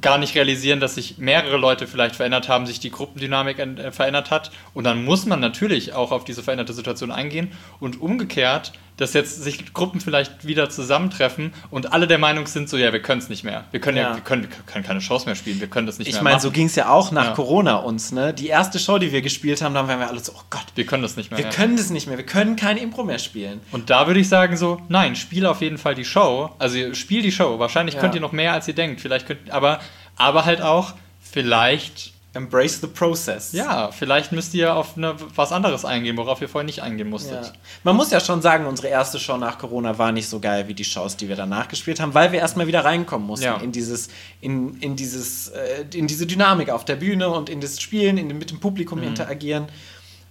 [0.00, 4.30] gar nicht realisieren, dass sich mehrere Leute vielleicht verändert haben, sich die Gruppendynamik äh, verändert
[4.30, 4.50] hat.
[4.72, 7.52] Und dann muss man natürlich auch auf diese veränderte Situation eingehen.
[7.80, 12.76] Und umgekehrt dass jetzt sich Gruppen vielleicht wieder zusammentreffen und alle der Meinung sind so,
[12.76, 13.64] ja, wir können es nicht mehr.
[13.70, 14.14] Wir können ja, Ja.
[14.16, 16.36] wir, können, wir können keine Shows mehr spielen, wir können das nicht Ich mehr meine,
[16.36, 16.42] machen.
[16.42, 17.32] so ging es ja auch nach Ja.
[17.32, 18.34] Corona uns, ne?
[18.34, 20.84] Die erste Show, die wir gespielt haben, da waren wir alle so, oh Gott, wir
[20.86, 21.38] können das nicht mehr.
[21.38, 21.50] wir ja.
[21.52, 23.60] können das nicht mehr, wir können kein Impro mehr spielen.
[23.72, 26.50] Und da würde ich sagen so, nein, spiel auf jeden Fall die Show.
[26.58, 27.58] Also spiel die Show.
[27.58, 29.00] Wahrscheinlich könnt ihr noch mehr, als ihr denkt.
[29.00, 29.80] Vielleicht könnt, aber,
[30.16, 33.50] aber halt auch, vielleicht, Embrace the process.
[33.52, 37.10] ja, vielleicht müsst ihr auf eine, was anderes eingehen, worauf ihr vorher nicht eingehen Ja.
[37.10, 37.52] musstet.
[37.82, 40.74] Man muss ja schon sagen, unsere erste Show nach Corona war nicht so geil wie
[40.74, 43.56] die Shows, die wir danach gespielt haben, weil wir erstmal wieder reinkommen mussten Ja.
[43.56, 44.08] in dieses,
[44.40, 48.28] in, in dieses, äh, in diese Dynamik auf der Bühne und in das Spielen, in,
[48.38, 49.66] mit dem Publikum interagieren.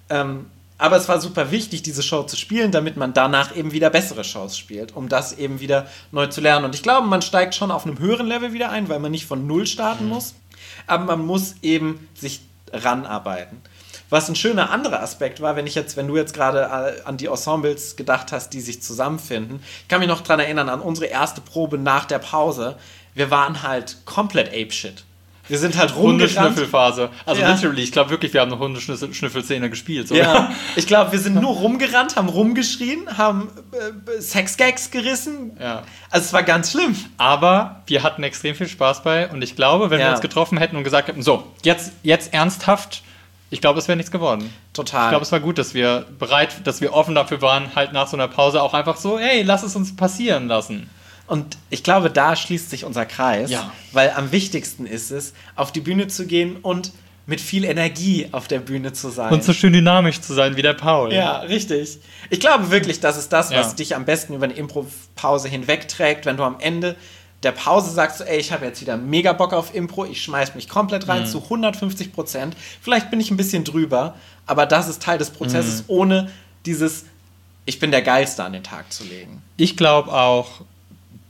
[0.10, 0.46] Ähm,
[0.78, 4.24] aber es war super wichtig, diese Show zu spielen, damit man danach eben wieder bessere
[4.24, 6.64] Shows spielt, um das eben wieder neu zu lernen.
[6.64, 9.26] Und ich glaube, man steigt schon auf einem höheren Level wieder ein, weil man nicht
[9.26, 10.36] von Null starten muss.
[10.88, 12.42] Aber man muss eben sich
[12.72, 13.62] ranarbeiten.
[14.10, 17.18] Was ein schöner anderer Aspekt war, wenn ich jetzt, wenn du jetzt gerade äh, an
[17.18, 19.62] die Ensembles gedacht hast, die sich zusammenfinden.
[19.84, 22.78] Ich kann mich noch daran erinnern, an unsere erste Probe nach der Pause.
[23.14, 25.04] Wir waren halt komplett apeshit.
[25.50, 26.22] Wir sind halt rumgerannt.
[26.38, 27.10] Hundeschnüffelphase.
[27.26, 27.52] Also Ja.
[27.54, 30.08] literally, ich glaube wirklich, wir haben eine Hundeschnüffelszene gespielt.
[30.08, 30.16] So.
[30.16, 35.52] Ja, ich glaube, wir sind nur rumgerannt, haben rumgeschrien, haben äh, Sexgags gerissen.
[35.60, 35.84] Ja.
[36.10, 36.96] Also es war ganz schlimm.
[37.18, 40.12] Aber wir hatten extrem viel Spaß bei und ich glaube, wenn wir Ja.
[40.12, 43.04] uns getroffen hätten und gesagt hätten, so, jetzt, jetzt ernsthaft,
[43.50, 44.54] ich glaube, es wäre nichts geworden.
[44.74, 45.06] Total.
[45.06, 48.08] Ich glaube, es war gut, dass wir bereit, dass wir offen dafür waren, halt nach
[48.08, 50.88] so einer Pause auch einfach so, hey, lass es uns passieren lassen.
[51.30, 53.72] Und ich glaube, da schließt sich unser Kreis, Ja.
[53.92, 56.92] weil am wichtigsten ist es, auf die Bühne zu gehen und
[57.28, 59.32] mit viel Energie auf der Bühne zu sein.
[59.32, 61.14] Und so schön dynamisch zu sein wie der Paul.
[61.14, 62.00] ja, richtig.
[62.32, 63.74] Ich glaube wirklich, das ist das, was Ja.
[63.74, 66.96] dich am besten über eine Impro-Pause hinwegträgt, wenn du am Ende
[67.44, 70.68] der Pause sagst, ey, ich habe jetzt wieder mega Bock auf Impro, ich schmeiß mich
[70.68, 71.10] komplett Mhm.
[71.12, 72.56] rein zu 150 Prozent.
[72.82, 74.16] Vielleicht bin ich ein bisschen drüber,
[74.48, 75.36] aber das ist Teil des Mhm.
[75.36, 76.32] Prozesses, ohne
[76.66, 77.06] dieses,
[77.66, 79.42] ich bin der Geilste an den Tag zu legen.
[79.56, 80.62] Ich glaube auch,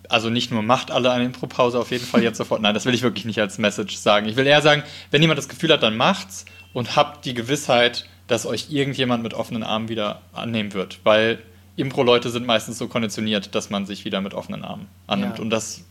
[0.10, 2.62] also nicht nur macht alle eine Impro-Pause auf jeden Fall jetzt sofort.
[2.62, 4.28] Nein, das will ich wirklich nicht als Message sagen.
[4.28, 8.06] Ich will eher sagen, wenn jemand das Gefühl hat, dann macht's und habt die Gewissheit,
[8.28, 11.00] dass euch irgendjemand mit offenen Armen wieder annehmen wird.
[11.04, 11.40] Weil
[11.78, 15.38] Impro-Leute sind meistens so konditioniert, dass man sich wieder mit offenen Armen annimmt.
[15.38, 15.44] Ja.
[15.44, 15.82] Und das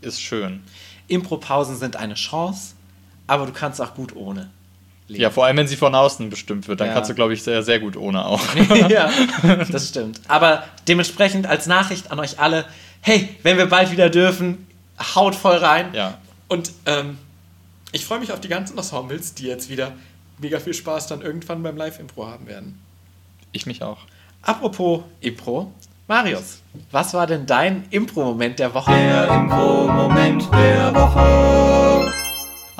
[0.00, 0.62] ist schön.
[1.08, 2.74] Impro-Pausen sind eine Chance,
[3.26, 4.50] aber du kannst auch gut ohne.
[5.08, 6.94] Ja, vor allem, wenn sie von außen bestimmt wird, dann Ja.
[6.94, 8.40] kannst du, glaube ich, sehr, sehr gut ohne auch.
[8.88, 9.10] ja,
[9.70, 10.20] das stimmt.
[10.28, 12.64] Aber dementsprechend als Nachricht an euch alle,
[13.02, 14.66] hey, wenn wir bald wieder dürfen,
[15.14, 15.92] haut voll rein.
[15.92, 16.18] Ja.
[16.48, 17.18] Und ähm,
[17.92, 19.92] ich freue mich auf die ganzen Ensembles, die jetzt wieder
[20.38, 22.80] mega viel Spaß dann irgendwann beim Live-Impro haben werden.
[23.52, 23.98] Ich mich auch.
[24.40, 25.72] Apropos Impro,
[26.08, 28.92] Marius, was war denn dein Impro-Moment der Woche?
[28.92, 32.12] Impro-Moment der Woche.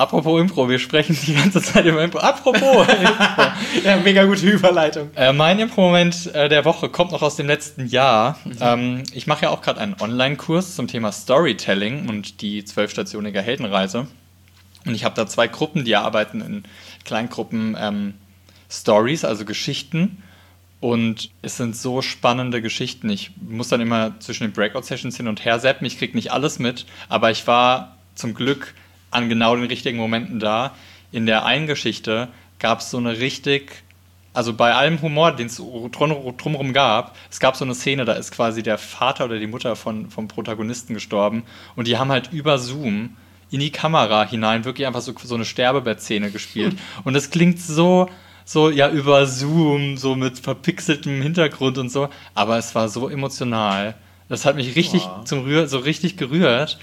[0.02, 2.18] Apropos Impro, wir sprechen die ganze Zeit über Impro.
[2.18, 3.42] Apropos Impro.
[3.84, 5.10] ja, mega gute Überleitung.
[5.14, 8.36] Äh, mein Impro-Moment äh, der Woche kommt noch aus dem letzten Jahr.
[8.60, 14.08] Ähm, ich mache ja auch gerade einen Online-Kurs zum Thema Storytelling und die zwölfstationige Heldenreise.
[14.84, 16.64] Und ich habe da zwei Gruppen, die arbeiten in
[17.04, 18.14] Kleingruppen ähm,
[18.68, 20.20] Stories, also Geschichten.
[20.80, 23.08] Und es sind so spannende Geschichten.
[23.08, 25.86] Ich muss dann immer zwischen den Breakout-Sessions hin und her zappen.
[25.86, 28.74] Ich kriege nicht alles mit, aber ich war zum Glück
[29.12, 30.74] an genau den richtigen Momenten da.
[31.12, 33.82] In der einen Geschichte gab es so eine richtig,
[34.34, 38.14] also bei allem Humor, den es drum- drumherum gab, es gab so eine Szene, da
[38.14, 41.42] ist quasi der Vater oder die Mutter von, vom Protagonisten gestorben
[41.76, 43.16] und die haben halt über Zoom
[43.50, 46.74] in die Kamera hinein wirklich einfach so, so eine Sterbebettszene gespielt.
[47.04, 48.08] Und es klingt so,
[48.46, 53.94] so ja über Zoom, so mit verpixeltem Hintergrund und so, aber es war so emotional.
[54.30, 55.24] Das hat mich richtig Wow.
[55.24, 56.78] zum Rühr, so richtig gerührt.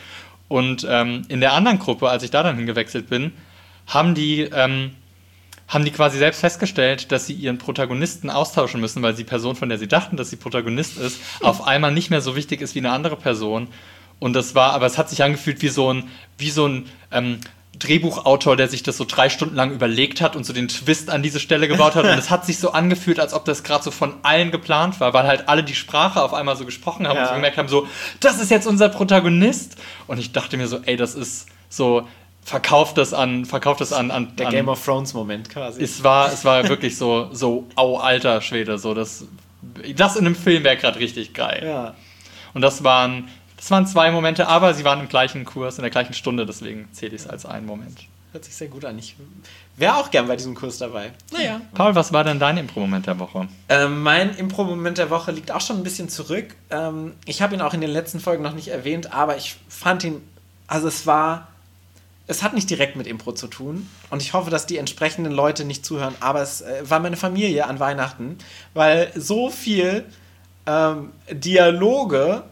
[0.50, 3.32] Und ähm, in der anderen Gruppe, als ich da dann hingewechselt bin,
[3.88, 4.92] haben die, ähm,
[5.68, 9.70] haben die quasi selbst festgestellt, dass sie ihren Protagonisten austauschen müssen, weil die Person, von
[9.70, 12.80] der sie dachten, dass sie Protagonist ist, auf einmal nicht mehr so wichtig ist wie
[12.80, 13.68] eine andere Person.
[14.20, 17.40] Und das war, aber es hat sich angefühlt wie so ein, wie so ein ähm,
[17.80, 21.24] Drehbuchautor, der sich das so drei Stunden lang überlegt hat und so den Twist an
[21.24, 22.04] diese Stelle gebaut hat.
[22.06, 25.14] Und es hat sich so angefühlt, als ob das gerade so von allen geplant war,
[25.14, 27.30] weil halt alle die Sprache auf einmal so gesprochen haben und Ja.
[27.30, 27.88] so gemerkt haben, so,
[28.20, 29.78] das ist jetzt unser Protagonist.
[30.08, 32.08] Und ich dachte mir so, ey, das ist so,
[32.44, 35.82] verkauft das an, verkauft das an, an, Der an Game of Thrones Moment quasi.
[35.84, 39.26] es war, es war wirklich so, so, au, alter Schwede, so, das,
[39.96, 41.64] das in einem Film wäre gerade richtig geil.
[41.66, 41.94] ja.
[42.56, 43.28] Und das waren,
[43.60, 46.88] das waren zwei Momente, aber sie waren im gleichen Kurs, in der gleichen Stunde, deswegen
[46.94, 48.08] zähle ich es als einen Moment.
[48.32, 48.98] Hört sich sehr gut an.
[48.98, 49.18] Ich
[49.76, 51.12] wäre auch gern bei diesem Kurs dabei.
[51.34, 51.60] Naja.
[51.74, 53.50] Paul, was war denn dein Impro-Moment der Woche?
[53.68, 56.56] Ähm, mein Impro-Moment der Woche liegt auch schon ein bisschen zurück.
[56.70, 60.06] Ähm, ich habe ihn auch in den letzten Folgen noch nicht erwähnt, aber ich fand
[60.06, 60.22] ihn,
[60.68, 61.50] also es war,
[62.28, 65.66] es hat nicht direkt mit Impro zu tun und ich hoffe, dass die entsprechenden Leute
[65.66, 68.38] nicht zuhören, aber es äh, war meine Familie an Weihnachten,
[68.74, 70.06] weil so viel
[70.66, 72.44] ähm, Dialoge,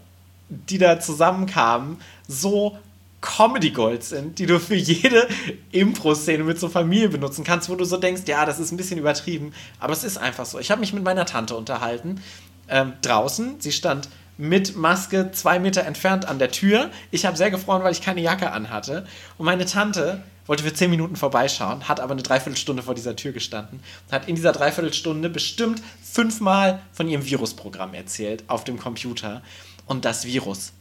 [0.50, 2.78] die da zusammenkamen, so
[3.22, 5.28] Comedy Gold sind, die du für jede
[5.72, 9.00] Impro-Szene mit so Familie benutzen kannst, wo du so denkst, ja, das ist ein bisschen
[9.00, 10.60] übertrieben, aber es ist einfach so.
[10.60, 12.22] Ich habe mich mit meiner Tante unterhalten,
[12.70, 13.56] ähm, draußen.
[13.60, 16.92] Sie stand mit Maske zwei Meter entfernt an der Tür.
[17.12, 19.08] Ich habe sehr gefroren, weil ich keine Jacke anhatte.
[19.38, 23.32] Und meine Tante wollte für zehn Minuten vorbeischauen, hat aber eine Dreiviertelstunde vor dieser Tür
[23.32, 29.42] gestanden und hat in dieser Dreiviertelstunde bestimmt fünfmal von ihrem Virusprogramm erzählt auf dem Computer.
[29.88, 30.74] Und das Virus,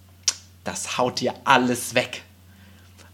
[0.65, 2.23] das haut dir alles weg.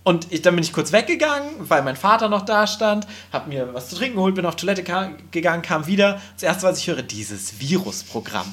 [0.05, 3.73] Und ich, dann bin ich kurz weggegangen, weil mein Vater noch da stand, hab mir
[3.73, 6.21] was zu trinken geholt, bin auf Toilette ka- gegangen, kam wieder.
[6.35, 8.53] Das erste, was ich höre, dieses Virusprogramm.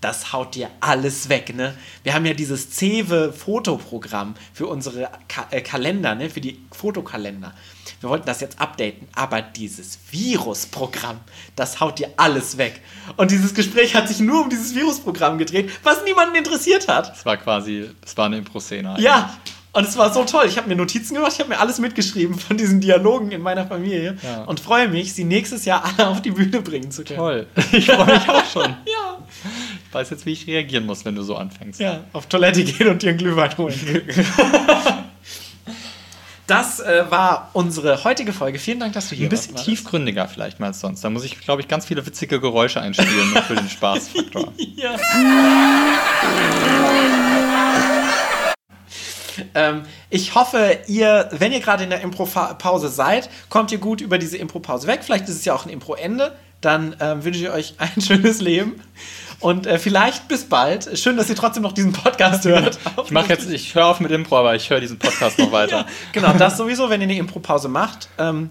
[0.00, 1.74] Das haut dir alles weg, ne?
[2.04, 6.30] Wir haben ja dieses Cewe-Fotoprogramm für unsere Ka äh, Kalender, ne?
[6.30, 7.52] Für die Fotokalender.
[8.00, 11.18] Wir wollten das jetzt updaten, aber dieses Virusprogramm,
[11.56, 12.80] das haut dir alles weg.
[13.16, 17.10] Und dieses Gespräch hat sich nur um dieses Virusprogramm gedreht, was niemanden interessiert hat.
[17.10, 18.96] Das war quasi, das war eine Impro-Szene.
[19.00, 19.36] Ja,
[19.72, 20.46] und es war so toll.
[20.46, 23.66] Ich habe mir Notizen gemacht, ich habe mir alles mitgeschrieben von diesen Dialogen in meiner
[23.66, 24.44] Familie Ja.
[24.44, 27.18] und freue mich, sie nächstes Jahr alle auf die Bühne bringen zu können.
[27.18, 27.46] Toll.
[27.72, 28.76] Ich freue mich auch schon.
[28.86, 29.18] Ja.
[29.88, 31.80] Ich weiß jetzt, wie ich reagieren muss, wenn du so anfängst.
[31.80, 33.74] Ja, auf Toilette gehen und dir einen Glühwein holen.
[36.46, 38.58] Das äh, war unsere heutige Folge.
[38.58, 39.66] Vielen Dank, dass du hier Ein bisschen warst.
[39.66, 41.04] tiefgründiger vielleicht mal als sonst.
[41.04, 44.50] Da muss ich, glaube ich, ganz viele witzige Geräusche einspielen für den Spaßfaktor.
[44.74, 44.96] Ja.
[49.54, 54.16] ähm, ich hoffe, ihr, wenn ihr gerade in der Impro-Pause seid, kommt ihr gut über
[54.16, 55.00] diese Impro-Pause weg.
[55.02, 56.34] Vielleicht ist es ja auch ein Impro-Ende.
[56.60, 58.80] Dann ähm, wünsche ich euch ein schönes Leben.
[59.40, 60.98] Und äh, vielleicht bis bald.
[60.98, 62.78] Schön, dass ihr trotzdem noch diesen Podcast hört.
[63.04, 65.78] Ich mache jetzt, ich höre auf mit Impro, aber ich höre diesen Podcast noch weiter.
[65.78, 68.08] Ja, genau, das sowieso, wenn ihr eine Impro-Pause macht.
[68.18, 68.50] Ähm,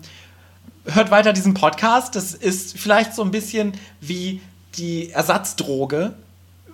[0.85, 2.15] hört weiter diesen Podcast.
[2.15, 4.41] Das ist vielleicht so ein bisschen wie
[4.77, 6.13] die Ersatzdroge,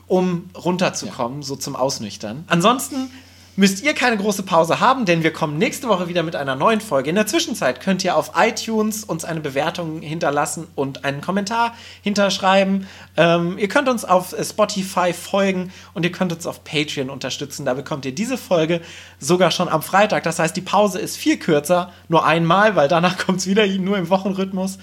[0.05, 2.43] um runterzukommen, so zum Ausnüchtern.
[2.47, 3.09] Ansonsten
[3.56, 6.82] müsst ihr keine große Pause haben, denn wir kommen nächste Woche wieder mit einer neuen
[6.82, 7.10] Folge.
[7.10, 12.88] In der Zwischenzeit könnt ihr auf iTunes uns eine Bewertung hinterlassen und einen Kommentar hinterschreiben.
[13.16, 17.66] Ähm, ihr könnt uns auf Spotify folgen und ihr könnt uns auf Patreon unterstützen.
[17.66, 18.82] Da bekommt ihr diese Folge
[19.20, 20.24] sogar schon am Freitag.
[20.24, 23.97] Das heißt, die Pause ist viel kürzer, nur einmal, weil danach kommt es wieder nur
[23.97, 24.80] im Wochenrhythmus.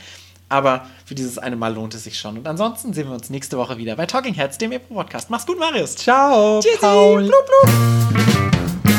[0.51, 2.37] Aber für dieses eine Mal lohnt es sich schon.
[2.37, 5.31] Und ansonsten sehen wir uns nächste Woche wieder bei Talking Heads, dem Epo-Podcast.
[5.31, 5.97] Mach's gut, Marius.
[5.97, 6.77] Ciao, Tschüssi.
[6.79, 7.23] Paul.
[7.23, 8.90] Blub, blub.